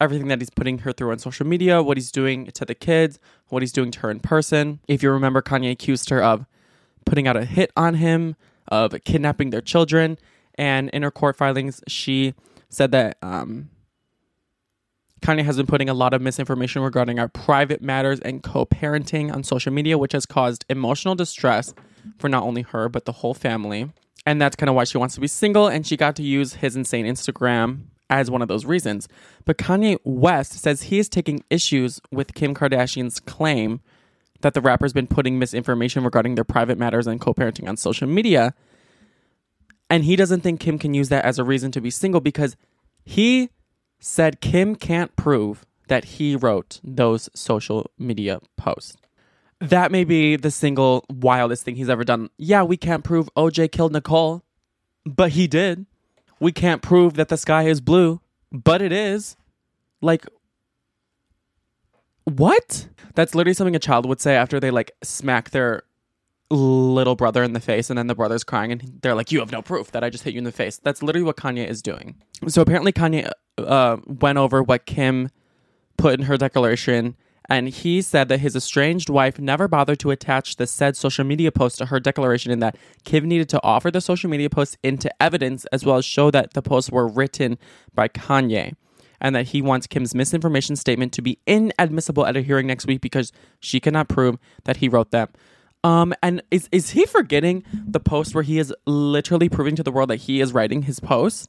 everything 0.00 0.28
that 0.28 0.40
he's 0.40 0.50
putting 0.50 0.78
her 0.78 0.92
through 0.92 1.10
on 1.10 1.18
social 1.18 1.46
media, 1.46 1.82
what 1.82 1.96
he's 1.96 2.12
doing 2.12 2.46
to 2.46 2.64
the 2.64 2.74
kids, 2.74 3.18
what 3.48 3.62
he's 3.62 3.72
doing 3.72 3.90
to 3.92 4.00
her 4.00 4.10
in 4.10 4.20
person. 4.20 4.80
If 4.88 5.02
you 5.02 5.10
remember, 5.10 5.42
Kanye 5.42 5.72
accused 5.72 6.10
her 6.10 6.22
of 6.22 6.46
putting 7.04 7.26
out 7.26 7.36
a 7.36 7.44
hit 7.44 7.70
on 7.76 7.94
him, 7.94 8.36
of 8.68 8.94
kidnapping 9.04 9.50
their 9.50 9.60
children, 9.60 10.18
and 10.56 10.90
in 10.90 11.02
her 11.02 11.10
court 11.10 11.36
filings, 11.36 11.82
she 11.86 12.34
said 12.68 12.90
that 12.92 13.16
um, 13.22 13.70
Kanye 15.22 15.44
has 15.44 15.56
been 15.56 15.66
putting 15.66 15.88
a 15.88 15.94
lot 15.94 16.14
of 16.14 16.20
misinformation 16.20 16.82
regarding 16.82 17.18
our 17.18 17.28
private 17.28 17.80
matters 17.80 18.20
and 18.20 18.42
co 18.42 18.66
parenting 18.66 19.32
on 19.32 19.42
social 19.42 19.72
media, 19.72 19.96
which 19.98 20.12
has 20.12 20.26
caused 20.26 20.64
emotional 20.68 21.14
distress 21.14 21.74
for 22.18 22.28
not 22.28 22.42
only 22.42 22.62
her, 22.62 22.88
but 22.88 23.04
the 23.04 23.12
whole 23.12 23.34
family. 23.34 23.90
And 24.24 24.40
that's 24.40 24.56
kind 24.56 24.68
of 24.68 24.74
why 24.74 24.84
she 24.84 24.98
wants 24.98 25.14
to 25.14 25.20
be 25.20 25.28
single, 25.28 25.68
and 25.68 25.86
she 25.86 25.96
got 25.96 26.16
to 26.16 26.22
use 26.22 26.54
his 26.54 26.74
insane 26.74 27.06
Instagram 27.06 27.82
as 28.08 28.30
one 28.30 28.42
of 28.42 28.48
those 28.48 28.64
reasons. 28.64 29.08
But 29.44 29.58
Kanye 29.58 29.98
West 30.04 30.54
says 30.54 30.82
he 30.82 30.98
is 30.98 31.08
taking 31.08 31.42
issues 31.50 32.00
with 32.10 32.34
Kim 32.34 32.54
Kardashian's 32.54 33.20
claim 33.20 33.80
that 34.40 34.54
the 34.54 34.60
rapper's 34.60 34.92
been 34.92 35.06
putting 35.06 35.38
misinformation 35.38 36.04
regarding 36.04 36.34
their 36.34 36.44
private 36.44 36.78
matters 36.78 37.06
and 37.06 37.20
co 37.20 37.34
parenting 37.34 37.68
on 37.68 37.76
social 37.76 38.06
media. 38.06 38.54
And 39.88 40.04
he 40.04 40.16
doesn't 40.16 40.40
think 40.40 40.60
Kim 40.60 40.78
can 40.78 40.94
use 40.94 41.08
that 41.08 41.24
as 41.24 41.38
a 41.38 41.44
reason 41.44 41.70
to 41.72 41.80
be 41.80 41.90
single 41.90 42.20
because 42.20 42.56
he 43.04 43.50
said 43.98 44.40
Kim 44.40 44.74
can't 44.74 45.14
prove 45.16 45.64
that 45.88 46.04
he 46.04 46.34
wrote 46.34 46.80
those 46.82 47.28
social 47.34 47.90
media 47.98 48.40
posts. 48.56 48.96
That 49.60 49.90
may 49.90 50.04
be 50.04 50.36
the 50.36 50.50
single 50.50 51.04
wildest 51.08 51.64
thing 51.64 51.76
he's 51.76 51.88
ever 51.88 52.04
done. 52.04 52.28
Yeah, 52.36 52.62
we 52.62 52.76
can't 52.76 53.02
prove 53.02 53.30
OJ 53.36 53.72
killed 53.72 53.92
Nicole, 53.92 54.44
but 55.04 55.32
he 55.32 55.46
did. 55.46 55.86
We 56.40 56.52
can't 56.52 56.82
prove 56.82 57.14
that 57.14 57.28
the 57.28 57.38
sky 57.38 57.62
is 57.62 57.80
blue, 57.80 58.20
but 58.52 58.82
it 58.82 58.92
is. 58.92 59.36
Like, 60.02 60.26
what? 62.24 62.88
That's 63.14 63.34
literally 63.34 63.54
something 63.54 63.74
a 63.74 63.78
child 63.78 64.06
would 64.06 64.20
say 64.20 64.36
after 64.36 64.60
they 64.60 64.70
like 64.70 64.92
smack 65.02 65.50
their 65.50 65.84
little 66.50 67.16
brother 67.16 67.42
in 67.42 67.54
the 67.54 67.60
face 67.60 67.90
and 67.90 67.98
then 67.98 68.06
the 68.06 68.14
brother's 68.14 68.44
crying 68.44 68.70
and 68.70 68.98
they're 69.02 69.14
like 69.14 69.32
you 69.32 69.40
have 69.40 69.50
no 69.50 69.60
proof 69.62 69.90
that 69.90 70.04
I 70.04 70.10
just 70.10 70.22
hit 70.22 70.34
you 70.34 70.38
in 70.38 70.44
the 70.44 70.52
face. 70.52 70.78
That's 70.78 71.02
literally 71.02 71.24
what 71.24 71.36
Kanye 71.36 71.66
is 71.66 71.82
doing. 71.82 72.16
So 72.46 72.62
apparently 72.62 72.92
Kanye 72.92 73.30
uh, 73.58 73.96
went 74.06 74.38
over 74.38 74.62
what 74.62 74.86
Kim 74.86 75.30
put 75.96 76.20
in 76.20 76.26
her 76.26 76.36
declaration 76.36 77.16
and 77.48 77.68
he 77.68 78.02
said 78.02 78.28
that 78.28 78.40
his 78.40 78.56
estranged 78.56 79.08
wife 79.08 79.38
never 79.38 79.68
bothered 79.68 80.00
to 80.00 80.10
attach 80.10 80.56
the 80.56 80.66
said 80.66 80.96
social 80.96 81.24
media 81.24 81.52
post 81.52 81.78
to 81.78 81.86
her 81.86 82.00
declaration 82.00 82.50
and 82.50 82.62
that 82.62 82.76
Kim 83.04 83.26
needed 83.26 83.48
to 83.50 83.62
offer 83.62 83.90
the 83.90 84.00
social 84.00 84.28
media 84.28 84.50
posts 84.50 84.76
into 84.82 85.10
evidence 85.22 85.64
as 85.66 85.84
well 85.84 85.96
as 85.96 86.04
show 86.04 86.30
that 86.30 86.54
the 86.54 86.62
posts 86.62 86.90
were 86.90 87.06
written 87.06 87.58
by 87.94 88.08
Kanye 88.08 88.74
and 89.20 89.34
that 89.34 89.46
he 89.48 89.62
wants 89.62 89.86
Kim's 89.86 90.14
misinformation 90.14 90.76
statement 90.76 91.12
to 91.14 91.22
be 91.22 91.38
inadmissible 91.46 92.26
at 92.26 92.36
a 92.36 92.42
hearing 92.42 92.66
next 92.66 92.86
week 92.86 93.00
because 93.00 93.32
she 93.60 93.80
cannot 93.80 94.08
prove 94.08 94.38
that 94.64 94.78
he 94.78 94.88
wrote 94.88 95.10
them. 95.10 95.28
Um, 95.84 96.14
and 96.22 96.42
is 96.50 96.68
is 96.72 96.90
he 96.90 97.06
forgetting 97.06 97.62
the 97.72 98.00
post 98.00 98.34
where 98.34 98.42
he 98.42 98.58
is 98.58 98.74
literally 98.86 99.48
proving 99.48 99.76
to 99.76 99.82
the 99.82 99.92
world 99.92 100.10
that 100.10 100.16
he 100.16 100.40
is 100.40 100.52
writing 100.52 100.82
his 100.82 100.98
post? 100.98 101.48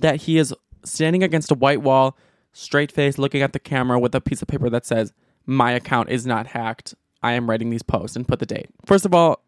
That 0.00 0.22
he 0.22 0.38
is 0.38 0.52
standing 0.84 1.22
against 1.22 1.50
a 1.50 1.54
white 1.54 1.82
wall, 1.82 2.16
straight 2.52 2.90
face, 2.90 3.18
looking 3.18 3.42
at 3.42 3.52
the 3.52 3.58
camera 3.58 3.98
with 3.98 4.14
a 4.14 4.20
piece 4.20 4.42
of 4.42 4.48
paper 4.48 4.68
that 4.70 4.84
says, 4.84 5.12
My 5.48 5.72
account 5.72 6.10
is 6.10 6.26
not 6.26 6.46
hacked. 6.46 6.94
I 7.22 7.32
am 7.32 7.48
writing 7.48 7.70
these 7.70 7.82
posts 7.82 8.16
and 8.16 8.28
put 8.28 8.38
the 8.38 8.46
date. 8.46 8.68
First 8.84 9.06
of 9.06 9.14
all, 9.14 9.42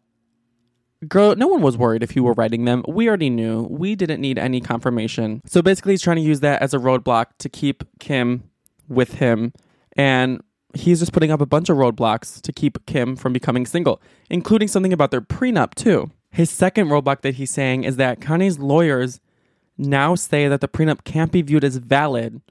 girl, 1.07 1.35
no 1.35 1.47
one 1.47 1.61
was 1.61 1.77
worried 1.77 2.01
if 2.01 2.15
you 2.15 2.23
were 2.23 2.33
writing 2.33 2.65
them. 2.65 2.83
We 2.87 3.07
already 3.07 3.29
knew. 3.29 3.67
We 3.69 3.95
didn't 3.95 4.19
need 4.19 4.39
any 4.39 4.61
confirmation. 4.61 5.41
So 5.45 5.61
basically, 5.61 5.93
he's 5.93 6.01
trying 6.01 6.17
to 6.17 6.23
use 6.23 6.39
that 6.39 6.61
as 6.61 6.73
a 6.73 6.79
roadblock 6.79 7.27
to 7.37 7.49
keep 7.49 7.83
Kim 7.99 8.49
with 8.89 9.13
him. 9.13 9.53
And 9.95 10.41
he's 10.73 10.99
just 10.99 11.13
putting 11.13 11.29
up 11.29 11.39
a 11.39 11.45
bunch 11.45 11.69
of 11.69 11.77
roadblocks 11.77 12.41
to 12.41 12.51
keep 12.51 12.83
Kim 12.87 13.15
from 13.15 13.31
becoming 13.31 13.67
single, 13.67 14.01
including 14.29 14.67
something 14.67 14.93
about 14.93 15.11
their 15.11 15.21
prenup, 15.21 15.75
too. 15.75 16.09
His 16.31 16.49
second 16.49 16.87
roadblock 16.87 17.21
that 17.21 17.35
he's 17.35 17.51
saying 17.51 17.83
is 17.83 17.97
that 17.97 18.19
Kanye's 18.19 18.57
lawyers 18.57 19.19
now 19.77 20.15
say 20.15 20.47
that 20.47 20.61
the 20.61 20.67
prenup 20.67 21.03
can't 21.03 21.31
be 21.31 21.43
viewed 21.43 21.63
as 21.63 21.77
valid, 21.77 22.41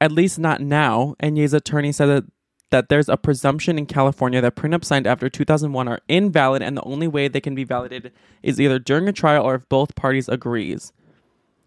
at 0.00 0.10
least 0.10 0.38
not 0.38 0.60
now. 0.60 1.14
And 1.20 1.38
Ye's 1.38 1.54
attorney 1.54 1.92
said 1.92 2.06
that, 2.06 2.24
that 2.70 2.88
there's 2.88 3.08
a 3.08 3.16
presumption 3.16 3.78
in 3.78 3.86
California 3.86 4.40
that 4.40 4.54
prenups 4.54 4.84
signed 4.84 5.06
after 5.06 5.28
2001 5.28 5.88
are 5.88 6.00
invalid, 6.08 6.62
and 6.62 6.76
the 6.76 6.82
only 6.82 7.08
way 7.08 7.28
they 7.28 7.40
can 7.40 7.54
be 7.54 7.64
validated 7.64 8.12
is 8.42 8.60
either 8.60 8.78
during 8.78 9.08
a 9.08 9.12
trial 9.12 9.44
or 9.44 9.54
if 9.54 9.68
both 9.68 9.94
parties 9.94 10.28
agrees. 10.28 10.92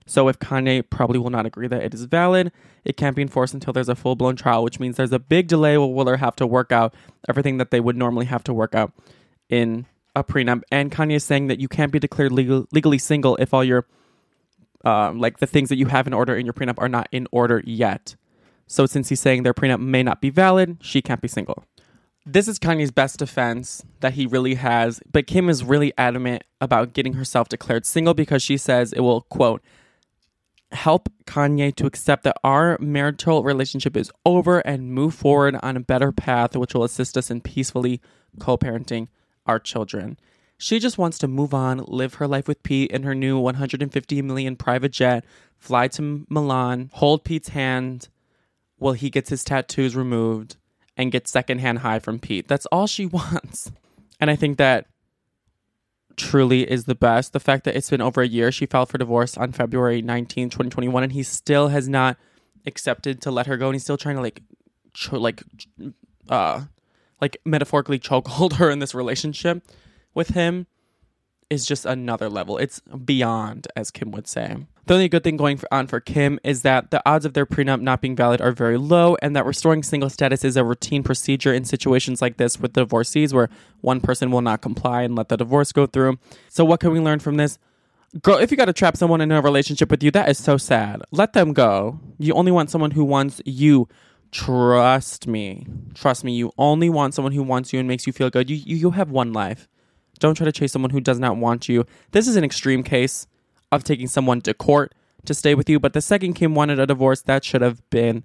So 0.06 0.28
if 0.28 0.40
Kanye 0.40 0.88
probably 0.90 1.20
will 1.20 1.30
not 1.30 1.46
agree 1.46 1.68
that 1.68 1.84
it 1.84 1.94
is 1.94 2.04
valid, 2.06 2.52
it 2.84 2.98
can't 2.98 3.16
be 3.16 3.22
enforced 3.22 3.54
until 3.54 3.74
there's 3.74 3.90
a 3.90 3.96
full 3.96 4.16
blown 4.16 4.36
trial, 4.36 4.64
which 4.64 4.80
means 4.80 4.98
there's 4.98 5.12
a 5.12 5.20
big 5.20 5.48
delay 5.48 5.78
where 5.78 5.88
Willer 5.88 6.18
have 6.18 6.36
to 6.38 6.48
work 6.48 6.72
out 6.72 6.94
everything 7.30 7.58
that 7.58 7.72
they 7.72 7.80
would 7.80 7.96
normally 7.96 8.26
have 8.26 8.44
to 8.46 8.54
work 8.54 8.76
out 8.76 8.92
in 9.50 9.86
a 10.16 10.24
prenup. 10.24 10.64
And 10.72 10.92
Kanye 10.92 11.16
is 11.16 11.24
saying 11.24 11.48
that 11.48 11.60
you 11.60 11.68
can't 11.68 11.92
be 11.92 12.00
declared 12.00 12.32
legal, 12.32 12.68
legally 12.72 12.98
single 12.98 13.36
if 13.38 13.54
all 13.54 13.64
your 13.64 13.86
uh, 14.84 15.14
like 15.14 15.38
the 15.38 15.48
things 15.48 15.70
that 15.70 15.78
you 15.78 15.86
have 15.86 16.08
in 16.08 16.14
order 16.14 16.36
in 16.36 16.46
your 16.46 16.54
prenup 16.54 16.80
are 16.80 16.90
not 16.90 17.08
in 17.12 17.28
order 17.32 17.62
yet. 17.66 18.16
So 18.72 18.86
since 18.86 19.10
he's 19.10 19.20
saying 19.20 19.44
their 19.44 19.54
prenup 19.54 19.82
may 19.82 20.02
not 20.02 20.22
be 20.22 20.30
valid, 20.30 20.78
she 20.80 21.02
can't 21.02 21.20
be 21.20 21.28
single. 21.28 21.66
This 22.26 22.48
is 22.48 22.58
Kanye's 22.58 22.90
best 22.90 23.20
defense 23.20 23.84
that 24.00 24.14
he 24.14 24.26
really 24.26 24.56
has, 24.56 25.02
but 25.12 25.28
Kim 25.28 25.50
is 25.50 25.62
really 25.62 25.92
adamant 25.98 26.46
about 26.62 26.94
getting 26.94 27.14
herself 27.14 27.50
declared 27.50 27.86
single 27.86 28.14
because 28.14 28.42
she 28.42 28.56
says 28.56 28.94
it 28.94 29.02
will 29.02 29.24
quote 29.24 29.62
help 30.72 31.10
Kanye 31.26 31.76
to 31.76 31.86
accept 31.86 32.24
that 32.24 32.38
our 32.46 32.78
marital 32.80 33.44
relationship 33.44 33.98
is 33.98 34.10
over 34.26 34.60
and 34.60 34.94
move 34.94 35.16
forward 35.16 35.58
on 35.62 35.76
a 35.76 35.82
better 35.82 36.14
path, 36.14 36.56
which 36.56 36.74
will 36.74 36.86
assist 36.86 37.18
us 37.18 37.30
in 37.30 37.42
peacefully 37.42 38.00
co 38.40 38.58
parenting 38.58 39.10
our 39.46 39.60
children. 39.60 40.18
She 40.58 40.80
just 40.80 40.98
wants 40.98 41.18
to 41.18 41.28
move 41.28 41.54
on, 41.54 41.80
live 41.88 42.14
her 42.16 42.28
life 42.28 42.48
with 42.48 42.64
Pete 42.64 42.92
in 42.92 43.04
her 43.04 43.16
new 43.16 43.38
150 43.38 44.22
million 44.22 44.56
private 44.56 44.94
jet, 44.94 45.26
fly 45.58 45.90
to 45.90 46.26
Milan, 46.30 46.90
hold 46.94 47.26
Pete's 47.26 47.50
hand 47.50 48.08
while 48.82 48.94
he 48.94 49.12
gets 49.12 49.30
his 49.30 49.44
tattoos 49.44 49.96
removed, 49.96 50.58
and 50.98 51.12
gets 51.12 51.30
secondhand 51.30 51.80
high 51.80 52.00
from 52.00 52.18
Pete. 52.18 52.48
That's 52.48 52.66
all 52.68 52.88
she 52.88 53.06
wants. 53.18 53.72
And 54.20 54.32
I 54.32 54.36
think 54.36 54.58
that 54.58 54.88
truly 56.18 56.70
is 56.70 56.86
the 56.86 56.96
best. 56.96 57.32
The 57.32 57.40
fact 57.40 57.64
that 57.66 57.76
it's 57.76 57.92
been 57.92 58.02
over 58.02 58.24
a 58.24 58.28
year, 58.28 58.52
she 58.52 58.66
filed 58.66 58.90
for 58.90 58.98
divorce 58.98 59.38
on 59.38 59.52
February 59.52 60.02
19, 60.02 60.50
2021, 60.50 61.04
and 61.04 61.14
he 61.14 61.22
still 61.22 61.68
has 61.68 61.88
not 61.88 62.18
accepted 62.66 63.22
to 63.22 63.30
let 63.30 63.46
her 63.46 63.56
go. 63.56 63.68
And 63.68 63.76
he's 63.76 63.84
still 63.84 63.98
trying 63.98 64.16
to 64.16 64.22
like, 64.24 64.42
cho- 64.94 65.20
like, 65.20 65.44
uh, 66.28 66.62
like 67.22 67.38
metaphorically 67.46 68.00
chokehold 68.00 68.54
her 68.58 68.72
in 68.72 68.80
this 68.80 68.96
relationship 68.96 69.64
with 70.16 70.30
him 70.30 70.66
is 71.52 71.66
just 71.66 71.86
another 71.86 72.30
level. 72.30 72.58
It's 72.58 72.80
beyond, 72.80 73.68
as 73.76 73.92
Kim 73.92 74.12
would 74.12 74.28
say. 74.28 74.56
The 74.88 74.94
only 74.96 75.10
good 75.10 75.24
thing 75.24 75.38
going 75.38 75.60
on 75.72 75.86
for 75.86 76.00
Kim 76.00 76.40
is 76.44 76.64
that 76.64 76.92
the 76.92 77.08
odds 77.08 77.26
of 77.26 77.34
their 77.34 77.46
prenup 77.46 77.82
not 77.82 78.02
being 78.02 78.16
valid 78.16 78.42
are 78.42 78.54
very 78.54 78.78
low, 78.78 79.18
and 79.22 79.36
that 79.36 79.46
restoring 79.46 79.84
single 79.84 80.10
status 80.10 80.44
is 80.44 80.58
a 80.58 80.64
routine 80.64 81.04
procedure 81.04 81.54
in 81.54 81.66
situations 81.66 82.22
like 82.22 82.38
this 82.38 82.60
with 82.60 82.74
divorcees 82.74 83.34
where 83.34 83.50
one 83.82 84.00
person 84.00 84.32
will 84.32 84.42
not 84.42 84.62
comply 84.62 85.04
and 85.04 85.16
let 85.16 85.30
the 85.30 85.38
divorce 85.38 85.72
go 85.72 85.86
through. 85.86 86.18
So, 86.50 86.66
what 86.66 86.80
can 86.80 86.92
we 86.92 87.00
learn 87.00 87.20
from 87.20 87.36
this? 87.36 87.60
Girl, 88.22 88.38
if 88.38 88.50
you 88.50 88.58
got 88.58 88.66
to 88.66 88.74
trap 88.74 88.98
someone 88.98 89.22
in 89.22 89.32
a 89.32 89.42
relationship 89.42 89.92
with 89.92 90.04
you, 90.04 90.12
that 90.12 90.30
is 90.30 90.38
so 90.38 90.58
sad. 90.58 91.02
Let 91.12 91.34
them 91.34 91.54
go. 91.54 92.00
You 92.18 92.34
only 92.34 92.52
want 92.52 92.70
someone 92.70 92.92
who 92.92 93.06
wants 93.06 93.42
you. 93.46 93.88
Trust 94.32 95.28
me. 95.28 95.68
Trust 95.94 96.24
me. 96.24 96.34
You 96.34 96.52
only 96.58 96.90
want 96.90 97.14
someone 97.14 97.34
who 97.34 97.44
wants 97.44 97.72
you 97.72 97.80
and 97.80 97.88
makes 97.88 98.08
you 98.08 98.14
feel 98.14 98.30
good. 98.30 98.50
You, 98.50 98.56
you, 98.56 98.76
you 98.78 98.92
have 98.92 99.12
one 99.12 99.32
life. 99.32 99.68
Don't 100.22 100.36
try 100.36 100.46
to 100.46 100.52
chase 100.52 100.72
someone 100.72 100.92
who 100.92 101.02
does 101.02 101.20
not 101.20 101.36
want 101.36 101.68
you. 101.68 101.86
This 102.12 102.28
is 102.28 102.38
an 102.38 102.44
extreme 102.44 102.84
case 102.84 103.28
of 103.72 103.84
taking 103.84 104.08
someone 104.08 104.40
to 104.42 104.54
court 104.54 104.94
to 105.26 105.34
stay 105.34 105.56
with 105.56 105.68
you, 105.70 105.80
but 105.80 105.94
the 105.94 106.02
second 106.02 106.34
Kim 106.34 106.56
wanted 106.56 106.80
a 106.80 106.86
divorce, 106.86 107.22
that 107.24 107.44
should 107.44 107.62
have 107.62 107.88
been 107.90 108.24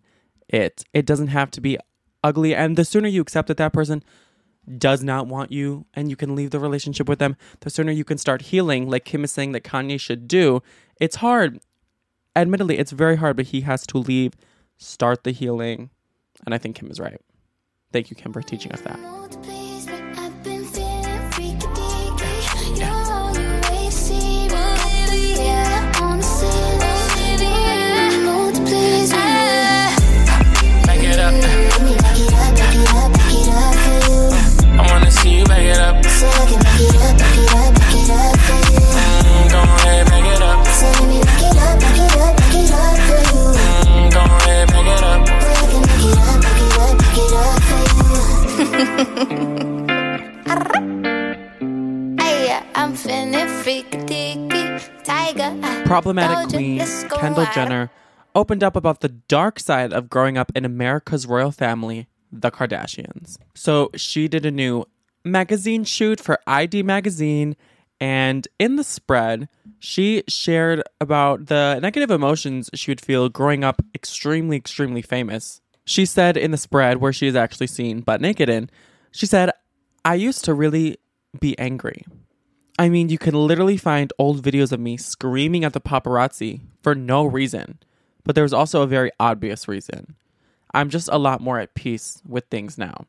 it. 0.48 0.84
It 0.92 1.06
doesn't 1.06 1.28
have 1.28 1.50
to 1.52 1.60
be 1.60 1.78
ugly. 2.22 2.54
And 2.54 2.76
the 2.76 2.84
sooner 2.84 3.08
you 3.08 3.22
accept 3.22 3.48
that 3.48 3.56
that 3.56 3.72
person 3.72 4.04
does 4.78 5.02
not 5.02 5.26
want 5.26 5.52
you 5.52 5.86
and 5.94 6.10
you 6.10 6.16
can 6.16 6.34
leave 6.34 6.50
the 6.50 6.60
relationship 6.60 7.08
with 7.08 7.18
them, 7.18 7.36
the 7.60 7.70
sooner 7.70 7.92
you 7.92 8.04
can 8.04 8.18
start 8.18 8.42
healing, 8.42 8.88
like 8.88 9.04
Kim 9.04 9.24
is 9.24 9.32
saying 9.32 9.52
that 9.52 9.64
Kanye 9.64 9.98
should 9.98 10.28
do. 10.28 10.62
It's 11.00 11.16
hard. 11.16 11.60
Admittedly, 12.34 12.78
it's 12.78 12.92
very 12.92 13.16
hard, 13.16 13.36
but 13.36 13.46
he 13.46 13.62
has 13.62 13.86
to 13.86 13.98
leave, 13.98 14.34
start 14.76 15.24
the 15.24 15.30
healing. 15.30 15.90
And 16.44 16.54
I 16.54 16.58
think 16.58 16.76
Kim 16.76 16.90
is 16.90 17.00
right. 17.00 17.20
Thank 17.92 18.10
you, 18.10 18.16
Kim, 18.16 18.32
for 18.32 18.42
teaching 18.42 18.72
us 18.72 18.82
that. 18.82 19.25
Problematic 55.86 56.48
queen 56.48 56.78
Kendall. 57.18 57.46
Jenner 57.54 57.90
opened 58.34 58.62
up 58.62 58.76
about 58.76 59.00
the 59.00 59.08
dark 59.08 59.58
side 59.58 59.92
of 59.92 60.10
growing 60.10 60.36
up 60.36 60.52
in 60.54 60.64
America's 60.64 61.26
royal 61.26 61.52
family, 61.52 62.06
the 62.30 62.50
Kardashians. 62.50 63.38
So 63.54 63.90
she 63.94 64.28
did 64.28 64.44
a 64.44 64.50
new 64.50 64.84
magazine 65.26 65.84
shoot 65.84 66.20
for 66.20 66.38
ID 66.46 66.82
Magazine, 66.82 67.56
and 68.00 68.46
in 68.58 68.76
the 68.76 68.84
spread, 68.84 69.48
she 69.78 70.22
shared 70.28 70.82
about 71.00 71.46
the 71.46 71.78
negative 71.80 72.10
emotions 72.10 72.70
she 72.74 72.90
would 72.90 73.00
feel 73.00 73.28
growing 73.28 73.64
up 73.64 73.82
extremely, 73.94 74.56
extremely 74.56 75.02
famous. 75.02 75.60
She 75.84 76.04
said 76.04 76.36
in 76.36 76.50
the 76.50 76.56
spread, 76.56 76.98
where 76.98 77.12
she 77.12 77.26
is 77.26 77.36
actually 77.36 77.68
seen 77.68 78.00
butt 78.00 78.20
naked 78.20 78.48
in, 78.48 78.70
she 79.12 79.26
said, 79.26 79.50
I 80.04 80.14
used 80.14 80.44
to 80.44 80.54
really 80.54 80.98
be 81.40 81.58
angry. 81.58 82.04
I 82.78 82.88
mean, 82.88 83.08
you 83.08 83.18
can 83.18 83.34
literally 83.34 83.76
find 83.76 84.12
old 84.18 84.42
videos 84.42 84.72
of 84.72 84.80
me 84.80 84.96
screaming 84.96 85.64
at 85.64 85.72
the 85.72 85.80
paparazzi 85.80 86.60
for 86.82 86.94
no 86.94 87.24
reason, 87.24 87.78
but 88.24 88.34
there's 88.34 88.52
also 88.52 88.82
a 88.82 88.86
very 88.86 89.10
obvious 89.18 89.66
reason. 89.66 90.16
I'm 90.74 90.90
just 90.90 91.08
a 91.10 91.18
lot 91.18 91.40
more 91.40 91.58
at 91.58 91.74
peace 91.74 92.20
with 92.26 92.44
things 92.50 92.76
now. 92.76 93.06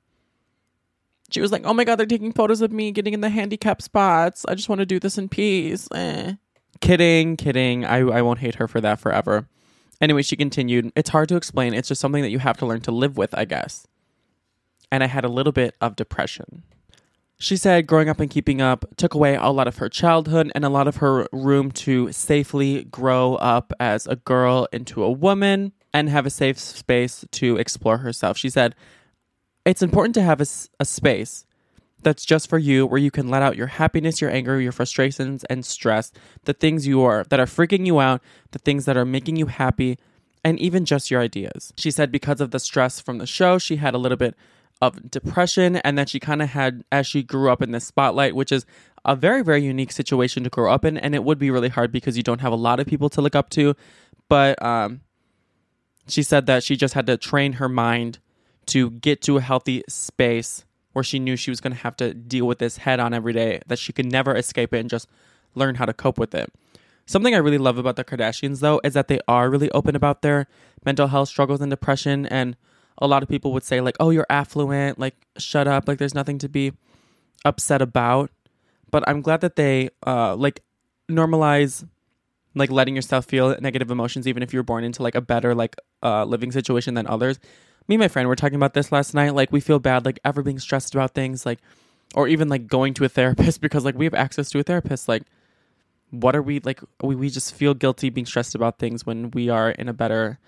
She 1.29 1.41
was 1.41 1.51
like, 1.51 1.63
Oh 1.65 1.73
my 1.73 1.83
God, 1.83 1.97
they're 1.97 2.05
taking 2.05 2.31
photos 2.31 2.61
of 2.61 2.71
me 2.71 2.91
getting 2.91 3.13
in 3.13 3.21
the 3.21 3.29
handicap 3.29 3.81
spots. 3.81 4.45
I 4.47 4.55
just 4.55 4.69
want 4.69 4.79
to 4.79 4.85
do 4.85 4.99
this 4.99 5.17
in 5.17 5.29
peace. 5.29 5.87
Eh. 5.93 6.33
Kidding, 6.79 7.37
kidding. 7.37 7.85
I, 7.85 7.97
I 7.97 8.21
won't 8.21 8.39
hate 8.39 8.55
her 8.55 8.67
for 8.67 8.79
that 8.81 8.99
forever. 8.99 9.47
Anyway, 9.99 10.21
she 10.21 10.35
continued, 10.35 10.91
It's 10.95 11.09
hard 11.09 11.29
to 11.29 11.35
explain. 11.35 11.73
It's 11.73 11.87
just 11.87 12.01
something 12.01 12.21
that 12.21 12.29
you 12.29 12.39
have 12.39 12.57
to 12.57 12.65
learn 12.65 12.81
to 12.81 12.91
live 12.91 13.17
with, 13.17 13.33
I 13.37 13.45
guess. 13.45 13.87
And 14.91 15.03
I 15.03 15.07
had 15.07 15.25
a 15.25 15.29
little 15.29 15.51
bit 15.51 15.75
of 15.81 15.95
depression. 15.95 16.63
She 17.39 17.55
said 17.55 17.85
growing 17.85 18.09
up 18.09 18.19
and 18.19 18.31
keeping 18.31 18.61
up 18.61 18.85
took 18.97 19.13
away 19.13 19.35
a 19.35 19.49
lot 19.49 19.67
of 19.67 19.77
her 19.77 19.89
childhood 19.89 20.51
and 20.55 20.65
a 20.65 20.69
lot 20.69 20.87
of 20.87 20.97
her 20.97 21.27
room 21.31 21.71
to 21.73 22.11
safely 22.11 22.85
grow 22.85 23.35
up 23.35 23.71
as 23.79 24.07
a 24.07 24.15
girl 24.15 24.67
into 24.71 25.03
a 25.03 25.11
woman 25.11 25.71
and 25.93 26.09
have 26.09 26.25
a 26.25 26.31
safe 26.31 26.57
space 26.57 27.25
to 27.31 27.57
explore 27.57 27.99
herself. 27.99 28.37
She 28.37 28.49
said, 28.49 28.73
It's 29.67 29.82
important 29.82 30.15
to 30.15 30.21
have 30.21 30.39
a 30.39 30.86
space 30.86 31.45
that's 32.01 32.23
just 32.23 32.49
for 32.49 32.58
you 32.58 32.86
where 32.86 32.99
you 32.99 33.12
can 33.12 33.27
let 33.27 33.41
out 33.41 33.58
your 33.58 33.67
happiness, 33.67 34.21
your 34.21 34.32
anger, 34.32 34.62
your 34.62 34.71
frustrations 34.71 35.43
and 35.45 35.65
stress, 35.65 36.13
the 36.45 36.53
things 36.53 36.88
you 36.88 37.01
are 37.01 37.25
that 37.25 37.41
are 37.41 37.45
freaking 37.45 37.86
you 37.86 37.99
out, 37.99 38.21
the 38.51 38.60
things 38.60 38.86
that 38.86 38.95
are 38.95 39.03
making 39.03 39.36
you 39.36 39.47
happy, 39.47 39.97
and 40.41 40.58
even 40.58 40.86
just 40.86 41.12
your 41.12 41.19
ideas. 41.19 41.73
She 41.75 41.91
said 41.91 42.13
because 42.13 42.39
of 42.39 42.51
the 42.51 42.62
stress 42.62 43.01
from 43.01 43.17
the 43.17 43.27
show, 43.27 43.58
she 43.58 43.75
had 43.75 43.93
a 43.93 43.97
little 43.97 44.15
bit 44.15 44.36
of 44.82 45.12
depression 45.12 45.75
and 45.77 45.97
that 45.97 46.08
she 46.08 46.19
kind 46.21 46.41
of 46.41 46.47
had 46.51 46.86
as 46.89 47.06
she 47.06 47.21
grew 47.21 47.51
up 47.51 47.62
in 47.62 47.71
the 47.71 47.82
spotlight, 47.82 48.38
which 48.38 48.53
is 48.53 48.65
a 49.03 49.17
very, 49.17 49.43
very 49.43 49.62
unique 49.62 49.91
situation 49.91 50.45
to 50.45 50.49
grow 50.49 50.71
up 50.71 50.86
in. 50.86 50.97
And 50.97 51.13
it 51.13 51.25
would 51.25 51.39
be 51.39 51.51
really 51.51 51.69
hard 51.69 51.91
because 51.91 52.15
you 52.15 52.23
don't 52.23 52.39
have 52.39 52.53
a 52.53 52.58
lot 52.58 52.80
of 52.80 52.88
people 52.88 53.10
to 53.10 53.21
look 53.21 53.36
up 53.36 53.49
to. 53.49 53.75
But 54.30 54.62
um, 54.63 55.01
she 56.08 56.23
said 56.23 56.45
that 56.45 56.63
she 56.63 56.77
just 56.77 56.93
had 56.93 57.08
to 57.08 57.17
train 57.17 57.53
her 57.53 57.67
mind 57.67 58.19
to 58.67 58.91
get 58.91 59.21
to 59.23 59.38
a 59.38 59.41
healthy 59.41 59.84
space 59.89 60.65
where 60.93 61.03
she 61.03 61.19
knew 61.19 61.36
she 61.36 61.51
was 61.51 61.62
going 61.62 61.73
to 61.73 61.80
have 61.80 61.95
to 61.97 62.13
deal 62.13 62.47
with 62.47 62.58
this 62.58 62.77
head 62.77 62.99
on 62.99 63.13
every 63.13 63.34
day, 63.34 63.62
that 63.67 63.77
she 63.77 63.93
could 63.93 64.12
never 64.12 64.36
escape 64.36 64.73
it 64.73 64.80
and 64.80 64.89
just 64.89 65.08
learn 65.53 65.75
how 65.75 65.86
to 65.86 65.93
cope 65.93 66.17
with 66.17 66.34
it. 66.34 66.51
Something 67.06 67.36
I 67.36 67.38
really 67.38 67.58
love 67.58 67.77
about 67.77 67.95
the 67.95 68.03
Kardashians, 68.03 68.60
though, 68.60 68.82
is 68.84 68.93
that 68.95 69.08
they 69.08 69.19
are 69.27 69.49
really 69.49 69.71
open 69.71 69.95
about 69.95 70.21
their 70.21 70.47
mental 70.84 71.08
health 71.08 71.30
struggles 71.30 71.62
and 71.62 71.69
depression. 71.69 72.25
And 72.25 72.58
a 72.97 73.08
lot 73.08 73.23
of 73.23 73.30
people 73.30 73.53
would 73.53 73.63
say, 73.63 73.80
like, 73.80 73.95
oh, 73.99 74.10
you're 74.10 74.25
affluent, 74.30 74.99
like, 74.99 75.15
shut 75.38 75.67
up, 75.67 75.88
like, 75.88 75.99
there's 75.99 76.15
nothing 76.15 76.38
to 76.39 76.49
be 76.49 76.73
upset 77.45 77.82
about. 77.82 78.32
But 78.91 79.08
I'm 79.08 79.21
glad 79.21 79.41
that 79.41 79.56
they, 79.56 79.89
uh, 80.06 80.36
like, 80.36 80.63
normalize, 81.10 81.88
like, 82.56 82.71
letting 82.71 82.95
yourself 82.95 83.25
feel 83.25 83.56
negative 83.62 83.91
emotions, 83.91 84.27
even 84.27 84.43
if 84.43 84.51
you're 84.51 84.63
born 84.63 84.84
into, 84.84 85.03
like, 85.03 85.15
a 85.15 85.21
better, 85.21 85.53
like, 85.53 85.75
uh, 86.03 86.25
living 86.25 86.51
situation 86.51 86.95
than 86.95 87.08
others. 87.08 87.39
Me 87.88 87.95
and 87.95 88.02
my 88.02 88.08
friend 88.08 88.28
were 88.28 88.36
talking 88.36 88.56
about 88.56 88.73
this 88.73 88.91
last 88.91 89.13
night. 89.13 89.34
Like, 89.34 89.52
we 89.52 89.60
feel 89.62 89.80
bad, 89.80 90.06
like, 90.06 90.19
ever 90.26 90.41
being 90.41 90.60
stressed 90.60 90.93
about 90.93 91.13
things, 91.13 91.45
like, 91.45 91.60
or 92.15 92.28
even, 92.28 92.50
like, 92.50 92.67
going 92.67 92.93
to 92.95 93.06
a 93.06 93.10
therapist 93.10 93.62
because, 93.62 93.86
like, 93.86 93.95
we 93.95 94.06
have 94.06 94.13
access 94.13 94.50
to 94.52 94.60
a 94.60 94.63
therapist. 94.63 95.08
Like, 95.08 95.23
what 96.12 96.36
are 96.36 96.41
we 96.41 96.60
like 96.62 96.82
we, 97.02 97.15
we 97.15 97.30
just 97.30 97.54
feel 97.54 97.73
guilty 97.73 98.10
being 98.10 98.26
stressed 98.26 98.56
about 98.56 98.80
things 98.80 99.06
when 99.06 99.32
we 99.32 99.50
are 99.50 99.71
in 99.71 99.89
a 99.89 99.93
better 99.93 100.39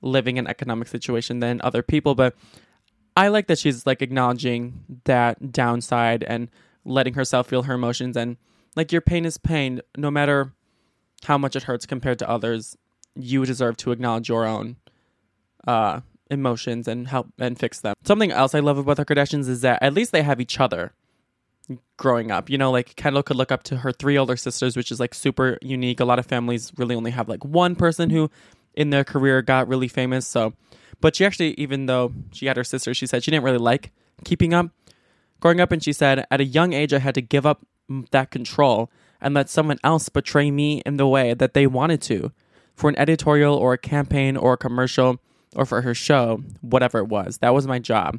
living 0.00 0.38
and 0.38 0.48
economic 0.48 0.86
situation 0.88 1.40
than 1.40 1.60
other 1.62 1.82
people 1.82 2.14
but 2.14 2.36
i 3.16 3.28
like 3.28 3.46
that 3.48 3.58
she's 3.58 3.86
like 3.86 4.00
acknowledging 4.00 4.84
that 5.04 5.52
downside 5.52 6.22
and 6.24 6.48
letting 6.84 7.14
herself 7.14 7.48
feel 7.48 7.64
her 7.64 7.74
emotions 7.74 8.16
and 8.16 8.36
like 8.76 8.92
your 8.92 9.00
pain 9.00 9.24
is 9.24 9.38
pain 9.38 9.80
no 9.96 10.10
matter 10.10 10.52
how 11.24 11.36
much 11.36 11.56
it 11.56 11.64
hurts 11.64 11.84
compared 11.84 12.18
to 12.18 12.28
others 12.28 12.76
you 13.16 13.44
deserve 13.44 13.76
to 13.76 13.90
acknowledge 13.90 14.28
your 14.28 14.46
own 14.46 14.76
uh 15.66 16.00
emotions 16.30 16.86
and 16.86 17.08
help 17.08 17.28
and 17.38 17.58
fix 17.58 17.80
them 17.80 17.94
something 18.04 18.30
else 18.30 18.54
i 18.54 18.60
love 18.60 18.78
about 18.78 18.96
the 18.96 19.04
kardashians 19.04 19.48
is 19.48 19.60
that 19.62 19.82
at 19.82 19.94
least 19.94 20.12
they 20.12 20.22
have 20.22 20.40
each 20.40 20.60
other 20.60 20.92
growing 21.96 22.30
up. 22.30 22.48
You 22.48 22.58
know, 22.58 22.70
like 22.70 22.96
Kendall 22.96 23.22
could 23.22 23.36
look 23.36 23.52
up 23.52 23.62
to 23.64 23.78
her 23.78 23.92
three 23.92 24.16
older 24.16 24.36
sisters, 24.36 24.76
which 24.76 24.90
is 24.90 25.00
like 25.00 25.14
super 25.14 25.58
unique. 25.60 26.00
A 26.00 26.04
lot 26.04 26.18
of 26.18 26.26
families 26.26 26.72
really 26.76 26.94
only 26.94 27.10
have 27.10 27.28
like 27.28 27.44
one 27.44 27.76
person 27.76 28.10
who 28.10 28.30
in 28.74 28.90
their 28.90 29.04
career 29.04 29.42
got 29.42 29.68
really 29.68 29.88
famous. 29.88 30.26
So, 30.26 30.54
but 31.00 31.16
she 31.16 31.24
actually, 31.24 31.54
even 31.54 31.86
though 31.86 32.12
she 32.32 32.46
had 32.46 32.56
her 32.56 32.64
sister, 32.64 32.94
she 32.94 33.06
said 33.06 33.24
she 33.24 33.30
didn't 33.30 33.44
really 33.44 33.58
like 33.58 33.92
keeping 34.24 34.54
up 34.54 34.70
growing 35.40 35.60
up. 35.60 35.72
And 35.72 35.82
she 35.82 35.92
said, 35.92 36.26
at 36.30 36.40
a 36.40 36.44
young 36.44 36.72
age, 36.72 36.92
I 36.92 36.98
had 36.98 37.14
to 37.14 37.22
give 37.22 37.46
up 37.46 37.66
that 38.10 38.30
control 38.30 38.90
and 39.20 39.34
let 39.34 39.50
someone 39.50 39.78
else 39.82 40.08
betray 40.08 40.50
me 40.50 40.82
in 40.86 40.96
the 40.96 41.06
way 41.06 41.34
that 41.34 41.54
they 41.54 41.66
wanted 41.66 42.00
to 42.02 42.32
for 42.74 42.88
an 42.88 42.98
editorial 42.98 43.54
or 43.56 43.72
a 43.72 43.78
campaign 43.78 44.36
or 44.36 44.52
a 44.52 44.58
commercial 44.58 45.20
or 45.56 45.66
for 45.66 45.82
her 45.82 45.94
show, 45.94 46.42
whatever 46.60 46.98
it 46.98 47.08
was. 47.08 47.38
That 47.38 47.54
was 47.54 47.66
my 47.66 47.78
job. 47.78 48.18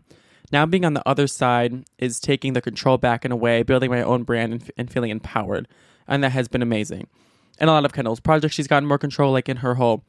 Now 0.51 0.65
being 0.65 0.85
on 0.85 0.93
the 0.93 1.07
other 1.07 1.27
side 1.27 1.85
is 1.97 2.19
taking 2.19 2.53
the 2.53 2.61
control 2.61 2.97
back 2.97 3.23
in 3.23 3.31
a 3.31 3.35
way, 3.35 3.63
building 3.63 3.91
my 3.91 4.01
own 4.01 4.23
brand 4.23 4.53
and, 4.53 4.71
and 4.77 4.91
feeling 4.91 5.11
empowered. 5.11 5.67
And 6.07 6.23
that 6.23 6.31
has 6.31 6.47
been 6.47 6.61
amazing. 6.61 7.07
And 7.59 7.69
a 7.69 7.73
lot 7.73 7.85
of 7.85 7.93
Kendall's 7.93 8.19
projects, 8.19 8.55
she's 8.55 8.67
gotten 8.67 8.87
more 8.87 8.97
control, 8.97 9.31
like 9.31 9.49
in 9.49 9.57
her 9.57 9.75
whole 9.75 10.03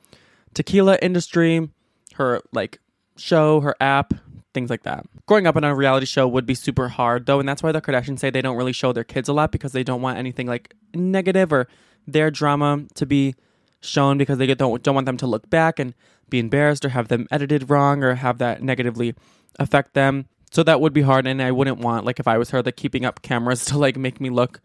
tequila 0.54 0.98
industry, 1.02 1.68
her 2.14 2.40
like 2.52 2.78
show, 3.16 3.60
her 3.60 3.76
app, 3.80 4.14
things 4.54 4.70
like 4.70 4.82
that. 4.84 5.04
Growing 5.26 5.46
up 5.46 5.56
on 5.56 5.64
a 5.64 5.74
reality 5.74 6.06
show 6.06 6.26
would 6.26 6.46
be 6.46 6.54
super 6.54 6.88
hard 6.88 7.26
though, 7.26 7.40
and 7.40 7.48
that's 7.48 7.62
why 7.62 7.72
the 7.72 7.80
Kardashians 7.80 8.20
say 8.20 8.30
they 8.30 8.42
don't 8.42 8.56
really 8.56 8.72
show 8.72 8.92
their 8.92 9.04
kids 9.04 9.28
a 9.28 9.32
lot 9.32 9.52
because 9.52 9.72
they 9.72 9.84
don't 9.84 10.02
want 10.02 10.18
anything 10.18 10.46
like 10.46 10.74
negative 10.94 11.52
or 11.52 11.68
their 12.06 12.30
drama 12.30 12.84
to 12.94 13.06
be 13.06 13.34
shown 13.80 14.18
because 14.18 14.38
they 14.38 14.46
don't 14.54 14.82
don't 14.82 14.94
want 14.94 15.06
them 15.06 15.16
to 15.16 15.26
look 15.26 15.48
back 15.48 15.78
and 15.78 15.94
be 16.30 16.38
embarrassed 16.38 16.84
or 16.84 16.90
have 16.90 17.08
them 17.08 17.26
edited 17.30 17.70
wrong 17.70 18.02
or 18.02 18.14
have 18.14 18.38
that 18.38 18.62
negatively 18.62 19.14
affect 19.58 19.94
them. 19.94 20.26
So 20.50 20.62
that 20.64 20.80
would 20.80 20.92
be 20.92 21.02
hard 21.02 21.26
and 21.26 21.40
I 21.42 21.52
wouldn't 21.52 21.78
want 21.78 22.04
like 22.04 22.18
if 22.18 22.26
I 22.26 22.38
was 22.38 22.50
her 22.50 22.62
the 22.62 22.72
keeping 22.72 23.04
up 23.04 23.22
cameras 23.22 23.64
to 23.66 23.78
like 23.78 23.96
make 23.96 24.20
me 24.20 24.30
look 24.30 24.60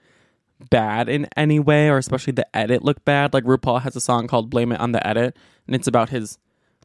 bad 0.69 1.09
in 1.09 1.27
any 1.35 1.59
way 1.59 1.89
or 1.89 1.97
especially 1.97 2.33
the 2.33 2.55
edit 2.55 2.83
look 2.83 3.03
bad. 3.05 3.33
Like 3.33 3.43
RuPaul 3.43 3.81
has 3.81 3.95
a 3.95 4.01
song 4.01 4.27
called 4.27 4.49
Blame 4.49 4.71
It 4.71 4.79
on 4.79 4.91
the 4.93 5.05
Edit 5.05 5.37
and 5.67 5.75
it's 5.75 5.87
about 5.87 6.09
his 6.09 6.39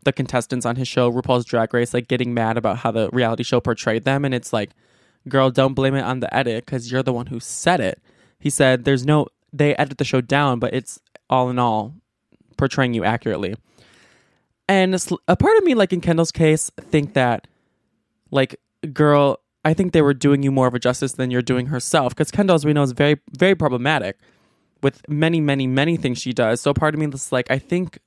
the 0.05 0.13
contestants 0.13 0.65
on 0.65 0.77
his 0.77 0.89
show 0.89 1.13
RuPaul's 1.13 1.45
Drag 1.45 1.73
Race 1.75 1.93
like 1.93 2.09
getting 2.09 2.33
mad 2.33 2.57
about 2.57 2.79
how 2.79 2.91
the 2.91 3.11
reality 3.13 3.43
show 3.43 3.61
portrayed 3.61 4.05
them 4.05 4.25
and 4.25 4.35
it's 4.35 4.53
like 4.53 4.71
girl 5.29 5.51
don't 5.51 5.75
blame 5.75 5.95
it 5.95 6.03
on 6.03 6.21
the 6.21 6.35
edit 6.35 6.67
cuz 6.67 6.91
you're 6.91 7.03
the 7.03 7.13
one 7.13 7.27
who 7.27 7.41
said 7.41 7.81
it. 7.81 8.03
He 8.39 8.51
said 8.51 8.85
there's 8.85 9.07
no 9.07 9.27
they 9.53 9.75
edit 9.77 9.99
the 9.99 10.05
show 10.05 10.21
down 10.21 10.59
but 10.59 10.75
it's 10.75 11.01
all 11.29 11.49
in 11.49 11.59
all 11.59 11.95
portraying 12.57 12.93
you 12.93 13.05
accurately. 13.05 13.55
And 14.71 14.95
a 15.27 15.37
part 15.37 15.57
of 15.57 15.65
me 15.65 15.75
like 15.75 15.93
in 15.93 16.01
Kendall's 16.01 16.31
case 16.31 16.71
think 16.81 17.15
that 17.15 17.49
like 18.31 18.61
girl 18.93 19.41
I 19.65 19.75
think 19.75 19.93
they 19.93 20.01
were 20.01 20.15
doing 20.15 20.45
you 20.45 20.53
more 20.53 20.69
of 20.69 20.75
a 20.75 20.79
justice 20.79 21.15
than 21.15 21.33
you're 21.33 21.43
doing 21.43 21.67
herself. 21.67 22.15
Because 22.15 22.31
Kendall 22.31 22.55
as 22.55 22.65
we 22.65 22.73
know 22.73 22.85
is 22.85 22.93
very 22.93 23.19
very 23.37 23.57
problematic 23.57 24.17
with 24.81 25.03
many 25.09 25.41
many 25.41 25.67
many 25.67 25.97
things 25.97 26.19
she 26.19 26.33
does. 26.33 26.61
So 26.61 26.73
part 26.73 26.95
of 26.95 27.01
me 27.01 27.09
is 27.09 27.33
like 27.33 27.51
I 27.51 27.59
think 27.59 27.99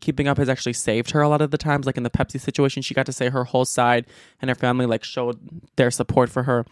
keeping 0.00 0.28
up 0.28 0.38
has 0.38 0.48
actually 0.48 0.74
saved 0.74 1.10
her 1.10 1.20
a 1.20 1.28
lot 1.28 1.40
of 1.40 1.50
the 1.50 1.58
times. 1.58 1.84
Like 1.84 1.96
in 1.96 2.04
the 2.04 2.10
pepsi 2.10 2.40
situation 2.40 2.80
she 2.80 2.94
got 2.94 3.06
to 3.06 3.12
say 3.12 3.28
her 3.28 3.42
whole 3.42 3.64
side 3.64 4.06
and 4.40 4.48
her 4.48 4.54
family 4.54 4.86
like 4.86 5.02
showed 5.02 5.40
their 5.74 5.90
support 5.90 6.30
for 6.30 6.44
her 6.44 6.64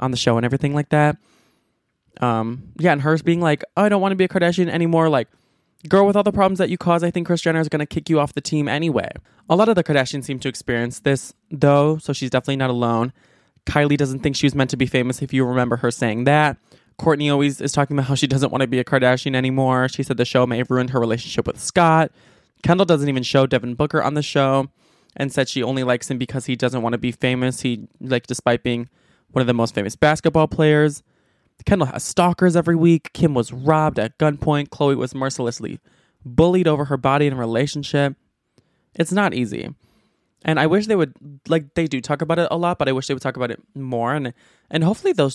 on 0.00 0.10
the 0.10 0.16
show 0.16 0.36
and 0.36 0.44
everything 0.44 0.74
like 0.74 0.88
that. 0.88 1.16
Um 2.20 2.72
yeah 2.76 2.90
and 2.90 3.02
hers 3.02 3.22
being 3.22 3.40
like 3.40 3.62
oh, 3.76 3.84
i 3.84 3.88
don't 3.88 4.00
want 4.02 4.10
to 4.10 4.16
be 4.16 4.24
a 4.24 4.28
kardashian 4.28 4.68
anymore 4.68 5.08
like 5.08 5.28
girl 5.88 6.06
with 6.06 6.16
all 6.16 6.22
the 6.22 6.32
problems 6.32 6.58
that 6.58 6.68
you 6.68 6.76
cause 6.76 7.02
i 7.02 7.10
think 7.10 7.26
kris 7.26 7.40
jenner 7.40 7.60
is 7.60 7.68
going 7.68 7.80
to 7.80 7.86
kick 7.86 8.10
you 8.10 8.20
off 8.20 8.34
the 8.34 8.40
team 8.40 8.68
anyway 8.68 9.10
a 9.48 9.56
lot 9.56 9.68
of 9.68 9.74
the 9.74 9.84
kardashians 9.84 10.24
seem 10.24 10.38
to 10.38 10.48
experience 10.48 11.00
this 11.00 11.32
though 11.50 11.96
so 11.98 12.12
she's 12.12 12.30
definitely 12.30 12.56
not 12.56 12.70
alone 12.70 13.12
kylie 13.66 13.96
doesn't 13.96 14.20
think 14.20 14.36
she 14.36 14.46
was 14.46 14.54
meant 14.54 14.70
to 14.70 14.76
be 14.76 14.86
famous 14.86 15.22
if 15.22 15.32
you 15.32 15.44
remember 15.44 15.76
her 15.76 15.90
saying 15.90 16.24
that 16.24 16.56
Kourtney 17.00 17.32
always 17.32 17.62
is 17.62 17.72
talking 17.72 17.96
about 17.96 18.08
how 18.08 18.14
she 18.14 18.26
doesn't 18.26 18.50
want 18.50 18.60
to 18.60 18.68
be 18.68 18.78
a 18.78 18.84
Kardashian 18.84 19.34
anymore. 19.34 19.88
She 19.88 20.02
said 20.02 20.18
the 20.18 20.26
show 20.26 20.46
may 20.46 20.58
have 20.58 20.70
ruined 20.70 20.90
her 20.90 21.00
relationship 21.00 21.46
with 21.46 21.58
Scott. 21.58 22.12
Kendall 22.62 22.84
doesn't 22.84 23.08
even 23.08 23.22
show 23.22 23.46
Devin 23.46 23.74
Booker 23.74 24.02
on 24.02 24.12
the 24.12 24.22
show 24.22 24.68
and 25.16 25.32
said 25.32 25.48
she 25.48 25.62
only 25.62 25.82
likes 25.82 26.10
him 26.10 26.18
because 26.18 26.44
he 26.44 26.56
doesn't 26.56 26.82
want 26.82 26.92
to 26.92 26.98
be 26.98 27.10
famous. 27.10 27.62
He 27.62 27.88
like 28.00 28.26
despite 28.26 28.62
being 28.62 28.90
one 29.30 29.40
of 29.40 29.46
the 29.46 29.54
most 29.54 29.74
famous 29.74 29.96
basketball 29.96 30.46
players. 30.46 31.02
Kendall 31.66 31.88
has 31.88 32.02
stalkers 32.02 32.56
every 32.56 32.76
week. 32.76 33.12
Kim 33.12 33.34
was 33.34 33.52
robbed 33.52 33.98
at 33.98 34.18
gunpoint. 34.18 34.68
Khloé 34.68 34.96
was 34.96 35.14
mercilessly 35.14 35.80
bullied 36.24 36.68
over 36.68 36.86
her 36.86 36.96
body 36.96 37.26
and 37.26 37.38
relationship. 37.38 38.14
It's 38.94 39.12
not 39.12 39.34
easy. 39.34 39.74
And 40.44 40.58
I 40.58 40.66
wish 40.66 40.86
they 40.86 40.96
would 40.96 41.14
like 41.48 41.74
they 41.74 41.86
do 41.86 42.00
talk 42.00 42.22
about 42.22 42.38
it 42.38 42.48
a 42.50 42.56
lot, 42.56 42.78
but 42.78 42.88
I 42.88 42.92
wish 42.92 43.06
they 43.06 43.14
would 43.14 43.22
talk 43.22 43.36
about 43.36 43.50
it 43.50 43.60
more 43.74 44.14
and 44.14 44.32
and 44.70 44.84
hopefully 44.84 45.12
they'll 45.12 45.32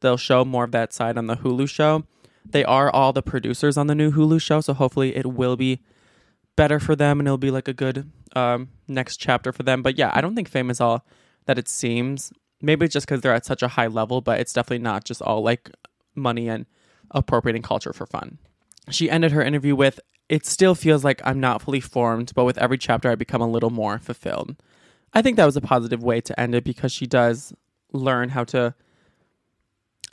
they'll 0.00 0.16
show 0.16 0.44
more 0.44 0.64
of 0.64 0.72
that 0.72 0.92
side 0.92 1.16
on 1.16 1.26
the 1.26 1.36
Hulu 1.36 1.68
show. 1.68 2.04
They 2.44 2.64
are 2.64 2.90
all 2.90 3.12
the 3.12 3.22
producers 3.22 3.76
on 3.76 3.86
the 3.86 3.94
new 3.94 4.10
Hulu 4.10 4.40
show, 4.40 4.60
so 4.60 4.72
hopefully 4.72 5.14
it 5.14 5.26
will 5.26 5.56
be 5.56 5.80
better 6.56 6.80
for 6.80 6.96
them 6.96 7.20
and 7.20 7.28
it'll 7.28 7.38
be 7.38 7.52
like 7.52 7.68
a 7.68 7.72
good 7.72 8.10
um, 8.34 8.70
next 8.88 9.18
chapter 9.18 9.52
for 9.52 9.62
them. 9.62 9.82
But 9.82 9.96
yeah, 9.96 10.10
I 10.12 10.20
don't 10.20 10.34
think 10.34 10.48
fame 10.48 10.70
is 10.70 10.80
all 10.80 11.06
that 11.46 11.58
it 11.58 11.68
seems. 11.68 12.32
Maybe 12.60 12.88
just 12.88 13.06
because 13.06 13.20
they're 13.20 13.34
at 13.34 13.46
such 13.46 13.62
a 13.62 13.68
high 13.68 13.86
level, 13.86 14.20
but 14.20 14.40
it's 14.40 14.52
definitely 14.52 14.82
not 14.82 15.04
just 15.04 15.22
all 15.22 15.42
like 15.42 15.70
money 16.14 16.48
and 16.48 16.66
appropriating 17.10 17.62
culture 17.62 17.92
for 17.92 18.06
fun. 18.06 18.38
She 18.90 19.10
ended 19.10 19.32
her 19.32 19.42
interview 19.42 19.76
with, 19.76 20.00
It 20.28 20.44
still 20.44 20.74
feels 20.74 21.04
like 21.04 21.20
I'm 21.24 21.40
not 21.40 21.62
fully 21.62 21.80
formed, 21.80 22.32
but 22.34 22.44
with 22.44 22.58
every 22.58 22.78
chapter 22.78 23.10
I 23.10 23.14
become 23.14 23.40
a 23.40 23.48
little 23.48 23.70
more 23.70 23.98
fulfilled. 23.98 24.56
I 25.14 25.22
think 25.22 25.36
that 25.36 25.46
was 25.46 25.56
a 25.56 25.60
positive 25.60 26.02
way 26.02 26.20
to 26.20 26.38
end 26.38 26.54
it 26.54 26.64
because 26.64 26.92
she 26.92 27.06
does 27.06 27.52
learn 27.92 28.30
how 28.30 28.44
to 28.44 28.74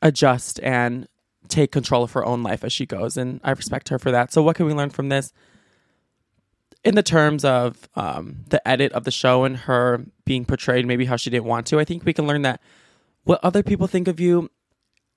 adjust 0.02 0.60
and 0.62 1.08
take 1.48 1.72
control 1.72 2.04
of 2.04 2.12
her 2.14 2.26
own 2.26 2.44
life 2.44 2.64
as 2.64 2.72
she 2.72 2.86
goes. 2.86 3.18
And 3.18 3.40
I 3.44 3.52
respect 3.52 3.90
her 3.90 4.00
for 4.00 4.12
that. 4.12 4.32
So, 4.32 4.42
what 4.42 4.56
can 4.56 4.66
we 4.66 4.74
learn 4.74 4.90
from 4.90 5.10
this? 5.10 5.34
In 6.86 6.94
the 6.94 7.04
terms 7.04 7.44
of 7.44 7.90
um, 7.96 8.38
the 8.50 8.66
edit 8.66 8.94
of 8.94 9.04
the 9.04 9.12
show 9.12 9.44
and 9.44 9.58
her 9.58 10.06
being 10.24 10.46
portrayed 10.46 10.86
maybe 10.86 11.06
how 11.06 11.16
she 11.18 11.32
didn't 11.32 11.46
want 11.46 11.66
to, 11.68 11.80
I 11.80 11.84
think 11.84 12.06
we 12.06 12.14
can 12.14 12.28
learn 12.28 12.44
that 12.44 12.62
what 13.24 13.44
other 13.44 13.64
people 13.64 13.88
think 13.88 14.08
of 14.08 14.20
you 14.20 14.50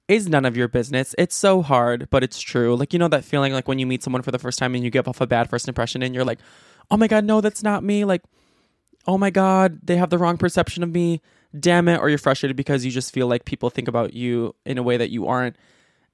is 0.08 0.26
none 0.26 0.46
of 0.46 0.56
your 0.56 0.66
business. 0.66 1.14
It's 1.18 1.36
so 1.36 1.60
hard, 1.60 2.08
but 2.08 2.24
it's 2.24 2.40
true. 2.40 2.74
Like, 2.74 2.94
you 2.94 2.98
know, 2.98 3.08
that 3.08 3.24
feeling 3.24 3.52
like 3.52 3.68
when 3.68 3.78
you 3.78 3.86
meet 3.86 4.02
someone 4.02 4.22
for 4.22 4.30
the 4.30 4.38
first 4.38 4.58
time 4.58 4.74
and 4.74 4.82
you 4.82 4.90
give 4.90 5.06
off 5.06 5.20
a 5.20 5.26
bad 5.26 5.50
first 5.50 5.68
impression 5.68 6.02
and 6.02 6.14
you're 6.14 6.24
like, 6.24 6.38
oh 6.90 6.96
my 6.96 7.06
God, 7.06 7.24
no, 7.26 7.42
that's 7.42 7.62
not 7.62 7.84
me. 7.84 8.06
Like, 8.06 8.22
oh 9.06 9.18
my 9.18 9.28
God, 9.28 9.80
they 9.82 9.96
have 9.96 10.08
the 10.08 10.16
wrong 10.16 10.38
perception 10.38 10.82
of 10.82 10.90
me. 10.90 11.20
Damn 11.58 11.88
it. 11.88 11.98
Or 11.98 12.08
you're 12.08 12.16
frustrated 12.16 12.56
because 12.56 12.86
you 12.86 12.90
just 12.90 13.12
feel 13.12 13.26
like 13.26 13.44
people 13.44 13.68
think 13.68 13.88
about 13.88 14.14
you 14.14 14.54
in 14.64 14.78
a 14.78 14.82
way 14.82 14.96
that 14.96 15.10
you 15.10 15.26
aren't. 15.26 15.56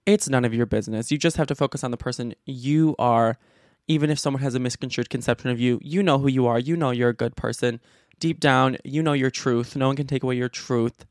It's 0.05 0.29
none 0.29 0.45
of 0.45 0.53
your 0.53 0.67
business. 0.67 1.13
You 1.13 1.19
just 1.19 1.37
have 1.37 1.47
to 1.47 1.55
focus 1.55 1.85
on 1.85 1.93
the 1.93 1.97
person 1.97 2.35
you 2.45 2.97
are 2.99 3.39
even 3.87 4.11
if 4.11 4.19
someone 4.19 4.43
has 4.43 4.55
a 4.55 4.59
misconstrued 4.59 5.11
conception 5.11 5.51
of 5.51 5.61
you, 5.61 5.79
you 5.83 6.03
know 6.03 6.19
who 6.19 6.29
you 6.29 6.47
are. 6.47 6.59
You 6.59 6.77
know 6.77 6.91
you're 6.91 7.11
a 7.11 7.15
good 7.15 7.37
person. 7.37 7.81
Deep 8.19 8.41
down, 8.41 8.79
you 8.85 9.03
know 9.03 9.13
your 9.13 9.31
truth. 9.31 9.77
No 9.77 9.89
one 9.89 9.97
can 9.97 10.07
take 10.07 10.23
away 10.23 10.37
your 10.37 10.49
truth. 10.49 11.05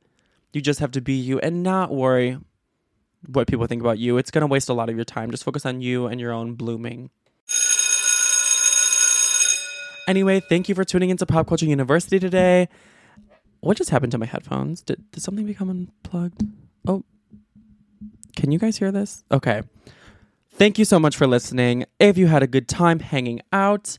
You 0.54 0.62
just 0.62 0.80
have 0.80 0.92
to 0.92 1.02
be 1.02 1.14
you 1.14 1.40
and 1.40 1.64
not 1.64 1.94
worry 1.94 2.38
what 3.28 3.48
people 3.48 3.66
think 3.68 3.82
about 3.82 4.00
you. 4.00 4.18
It's 4.18 4.32
going 4.32 4.42
to 4.42 4.48
waste 4.48 4.70
a 4.70 4.74
lot 4.74 4.90
of 4.90 4.96
your 4.96 5.06
time. 5.06 5.32
Just 5.32 5.44
focus 5.44 5.66
on 5.66 5.82
you 5.82 6.08
and 6.08 6.20
your 6.20 6.32
own 6.32 6.56
blooming. 6.56 7.10
Anyway, 10.08 10.42
thank 10.42 10.68
you 10.68 10.76
for 10.76 10.84
tuning 10.84 11.10
into 11.10 11.26
Pop 11.26 11.48
Culture 11.48 11.66
University 11.66 12.20
today. 12.20 12.68
What 13.62 13.78
just 13.78 13.90
happened 13.90 14.12
to 14.12 14.18
my 14.18 14.26
headphones? 14.26 14.82
Did, 14.82 15.10
did 15.12 15.24
something 15.24 15.46
become 15.46 15.70
unplugged? 15.70 16.44
Oh, 16.86 17.04
can 18.36 18.52
you 18.52 18.60
guys 18.60 18.78
hear 18.78 18.92
this? 18.92 19.24
Okay. 19.32 19.62
Thank 20.56 20.78
you 20.78 20.86
so 20.86 21.00
much 21.00 21.18
for 21.18 21.26
listening. 21.26 21.86
If 22.00 22.16
you 22.16 22.28
had 22.28 22.44
a 22.44 22.48
good 22.48 22.68
time 22.68 23.00
hanging 23.00 23.42
out, 23.52 23.98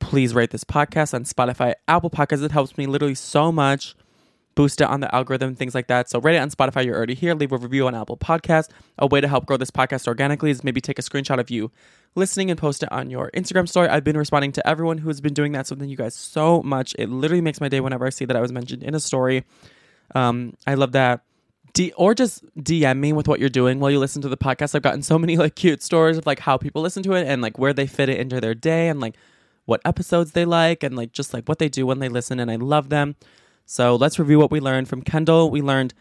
please 0.00 0.34
rate 0.34 0.50
this 0.50 0.64
podcast 0.64 1.14
on 1.14 1.22
Spotify, 1.22 1.74
Apple 1.86 2.10
Podcasts. 2.10 2.42
It 2.42 2.50
helps 2.50 2.76
me 2.76 2.86
literally 2.86 3.14
so 3.14 3.52
much. 3.52 3.94
Boost 4.56 4.80
it 4.80 4.88
on 4.88 4.98
the 4.98 5.14
algorithm, 5.14 5.54
things 5.54 5.76
like 5.76 5.86
that. 5.86 6.10
So 6.10 6.20
rate 6.20 6.34
it 6.34 6.40
on 6.40 6.50
Spotify. 6.50 6.84
You're 6.84 6.96
already 6.96 7.14
here. 7.14 7.32
Leave 7.32 7.52
a 7.52 7.56
review 7.56 7.86
on 7.86 7.94
Apple 7.94 8.16
Podcasts. 8.16 8.70
A 8.98 9.06
way 9.06 9.20
to 9.20 9.28
help 9.28 9.46
grow 9.46 9.56
this 9.56 9.70
podcast 9.70 10.08
organically 10.08 10.50
is 10.50 10.64
maybe 10.64 10.80
take 10.80 10.98
a 10.98 11.02
screenshot 11.02 11.38
of 11.38 11.48
you 11.48 11.70
listening 12.16 12.50
and 12.50 12.58
post 12.58 12.82
it 12.82 12.90
on 12.90 13.08
your 13.08 13.30
Instagram 13.30 13.68
story. 13.68 13.88
I've 13.88 14.02
been 14.02 14.18
responding 14.18 14.50
to 14.52 14.68
everyone 14.68 14.98
who's 14.98 15.20
been 15.20 15.32
doing 15.32 15.52
that. 15.52 15.68
So 15.68 15.76
thank 15.76 15.90
you 15.90 15.96
guys 15.96 16.16
so 16.16 16.60
much. 16.64 16.92
It 16.98 17.08
literally 17.08 17.40
makes 17.40 17.60
my 17.60 17.68
day 17.68 17.78
whenever 17.78 18.04
I 18.04 18.10
see 18.10 18.24
that 18.24 18.36
I 18.36 18.40
was 18.40 18.50
mentioned 18.50 18.82
in 18.82 18.96
a 18.96 19.00
story. 19.00 19.44
Um, 20.16 20.54
I 20.66 20.74
love 20.74 20.90
that. 20.92 21.20
D- 21.78 21.92
or 21.96 22.12
just 22.12 22.44
DM 22.56 22.98
me 22.98 23.12
with 23.12 23.28
what 23.28 23.38
you're 23.38 23.48
doing 23.48 23.78
while 23.78 23.88
you 23.88 24.00
listen 24.00 24.20
to 24.22 24.28
the 24.28 24.36
podcast. 24.36 24.74
I've 24.74 24.82
gotten 24.82 25.00
so 25.00 25.16
many 25.16 25.36
like 25.36 25.54
cute 25.54 25.80
stories 25.80 26.18
of 26.18 26.26
like 26.26 26.40
how 26.40 26.56
people 26.58 26.82
listen 26.82 27.04
to 27.04 27.12
it 27.12 27.24
and 27.28 27.40
like 27.40 27.56
where 27.56 27.72
they 27.72 27.86
fit 27.86 28.08
it 28.08 28.18
into 28.18 28.40
their 28.40 28.52
day 28.52 28.88
and 28.88 28.98
like 28.98 29.14
what 29.64 29.80
episodes 29.84 30.32
they 30.32 30.44
like 30.44 30.82
and 30.82 30.96
like 30.96 31.12
just 31.12 31.32
like 31.32 31.48
what 31.48 31.60
they 31.60 31.68
do 31.68 31.86
when 31.86 32.00
they 32.00 32.08
listen 32.08 32.40
and 32.40 32.50
I 32.50 32.56
love 32.56 32.88
them. 32.88 33.14
So 33.64 33.94
let's 33.94 34.18
review 34.18 34.40
what 34.40 34.50
we 34.50 34.58
learned 34.58 34.88
from 34.88 35.02
Kendall. 35.02 35.52
We 35.52 35.62
learned 35.62 35.94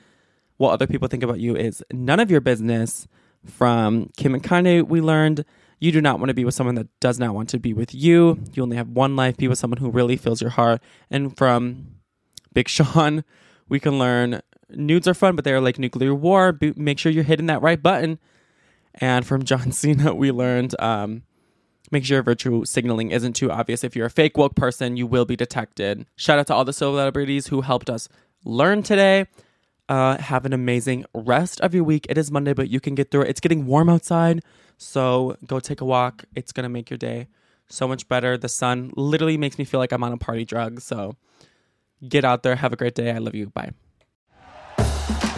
what 0.58 0.72
other 0.72 0.88
people 0.88 1.08
think 1.10 1.22
about 1.22 1.40
you 1.40 1.56
is 1.56 1.84
none 1.94 2.20
of 2.20 2.32
your 2.32 2.42
business. 2.42 3.08
From 3.46 4.10
Kim 4.18 4.34
and 4.34 4.42
Kanye, 4.42 4.82
we 4.82 5.00
learned 5.00 5.46
you 5.78 5.92
do 5.92 6.02
not 6.02 6.18
want 6.18 6.30
to 6.30 6.34
be 6.34 6.44
with 6.44 6.56
someone 6.56 6.74
that 6.74 6.88
does 7.00 7.20
not 7.20 7.36
want 7.36 7.50
to 7.50 7.60
be 7.60 7.74
with 7.74 7.94
you. 7.94 8.40
You 8.54 8.64
only 8.64 8.78
have 8.78 8.90
one 8.90 9.16
life. 9.16 9.38
Be 9.38 9.48
with 9.48 9.60
someone 9.60 9.78
who 9.78 9.92
really 9.92 10.18
fills 10.18 10.42
your 10.42 10.50
heart. 10.50 10.82
And 11.12 11.38
from 11.38 12.00
Big 12.52 12.68
Sean, 12.68 13.24
we 13.70 13.80
can 13.80 14.00
learn 14.00 14.42
nudes 14.70 15.08
are 15.08 15.14
fun, 15.14 15.36
but 15.36 15.46
they're 15.46 15.62
like 15.62 15.80
nuclear 15.80 16.14
war. 16.14 16.58
Make 16.76 17.00
sure 17.00 17.12
you're 17.12 17.24
hitting 17.24 17.48
that 17.48 17.62
right 17.62 17.82
button. 17.82 18.20
And 18.96 19.26
from 19.26 19.44
John 19.44 19.72
Cena, 19.74 20.14
we 20.14 20.32
learned 20.32 20.76
um, 20.80 21.24
make 21.92 22.06
sure 22.06 22.22
virtue 22.24 22.66
signaling 22.66 23.12
isn't 23.12 23.34
too 23.34 23.52
obvious. 23.52 23.84
If 23.84 23.96
you're 23.96 24.08
a 24.08 24.12
fake 24.12 24.38
woke 24.38 24.56
person, 24.56 24.98
you 24.98 25.08
will 25.08 25.26
be 25.26 25.36
detected. 25.36 26.06
Shout 26.16 26.40
out 26.40 26.48
to 26.48 26.54
all 26.54 26.66
the 26.66 26.74
celebrities 26.74 27.48
who 27.48 27.62
helped 27.62 27.90
us 27.90 28.10
learn 28.44 28.84
today. 28.84 29.28
Uh, 29.90 30.18
have 30.18 30.46
an 30.46 30.52
amazing 30.52 31.06
rest 31.14 31.62
of 31.62 31.74
your 31.74 31.84
week. 31.84 32.06
It 32.10 32.18
is 32.18 32.30
Monday, 32.30 32.54
but 32.54 32.70
you 32.70 32.82
can 32.82 32.94
get 32.94 33.10
through 33.10 33.22
it. 33.22 33.30
It's 33.30 33.40
getting 33.40 33.66
warm 33.66 33.88
outside, 33.88 34.44
so 34.78 35.38
go 35.46 35.62
take 35.62 35.80
a 35.80 35.86
walk. 35.86 36.26
It's 36.36 36.52
gonna 36.52 36.68
make 36.68 36.90
your 36.90 36.98
day 36.98 37.28
so 37.70 37.88
much 37.88 38.08
better. 38.10 38.38
The 38.38 38.50
sun 38.50 38.92
literally 38.98 39.38
makes 39.38 39.58
me 39.58 39.64
feel 39.64 39.80
like 39.80 39.94
I'm 39.94 40.04
on 40.04 40.12
a 40.12 40.18
party 40.18 40.44
drug. 40.44 40.82
So 40.82 41.16
get 42.08 42.26
out 42.26 42.44
there. 42.44 42.56
Have 42.58 42.74
a 42.74 42.76
great 42.76 42.96
day. 42.96 43.12
I 43.12 43.18
love 43.20 43.36
you. 43.36 43.48
Bye. 43.48 43.72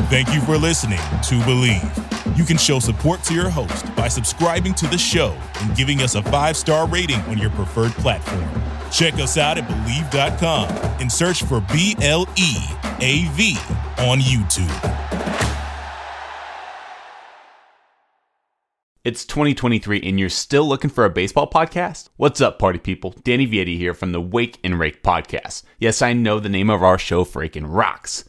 Thank 0.07 0.33
you 0.33 0.41
for 0.41 0.57
listening 0.57 0.97
to 0.97 1.35
Bleav. 1.41 2.38
You 2.38 2.43
can 2.43 2.57
show 2.57 2.79
support 2.79 3.21
to 3.23 3.33
your 3.33 3.49
host 3.49 3.93
by 3.95 4.07
subscribing 4.07 4.73
to 4.75 4.88
the 4.88 4.97
show 4.97 5.38
and 5.62 5.75
giving 5.75 6.01
us 6.01 6.15
a 6.15 6.23
five 6.23 6.57
star 6.57 6.88
rating 6.88 7.19
on 7.21 7.38
your 7.38 7.51
preferred 7.51 7.91
platform. 7.91 8.47
Check 8.91 9.15
us 9.15 9.38
out 9.38 9.57
at 9.57 9.67
Bleav.com 9.67 10.69
and 10.99 11.12
search 11.12 11.43
for 11.43 11.62
B 11.71 11.95
L 12.01 12.27
E 12.38 12.55
A 13.01 13.27
V 13.33 13.57
on 13.99 14.19
YouTube. 14.19 14.95
It's 19.03 19.25
2023 19.25 20.01
and 20.03 20.19
you're 20.19 20.29
still 20.29 20.67
looking 20.67 20.89
for 20.89 21.05
a 21.05 21.09
baseball 21.09 21.49
podcast? 21.49 22.09
What's 22.17 22.41
up, 22.41 22.57
party 22.57 22.79
people? 22.79 23.15
Danny 23.23 23.47
Vietti 23.47 23.77
here 23.77 23.93
from 23.93 24.12
the 24.12 24.21
Wake 24.21 24.59
and 24.63 24.79
Rake 24.79 25.03
podcast. 25.03 25.63
Yes, 25.77 26.01
I 26.01 26.13
know 26.13 26.39
the 26.39 26.49
name 26.49 26.69
of 26.69 26.83
our 26.83 26.97
show 26.97 27.25
freaking 27.25 27.65
rocks. 27.67 28.28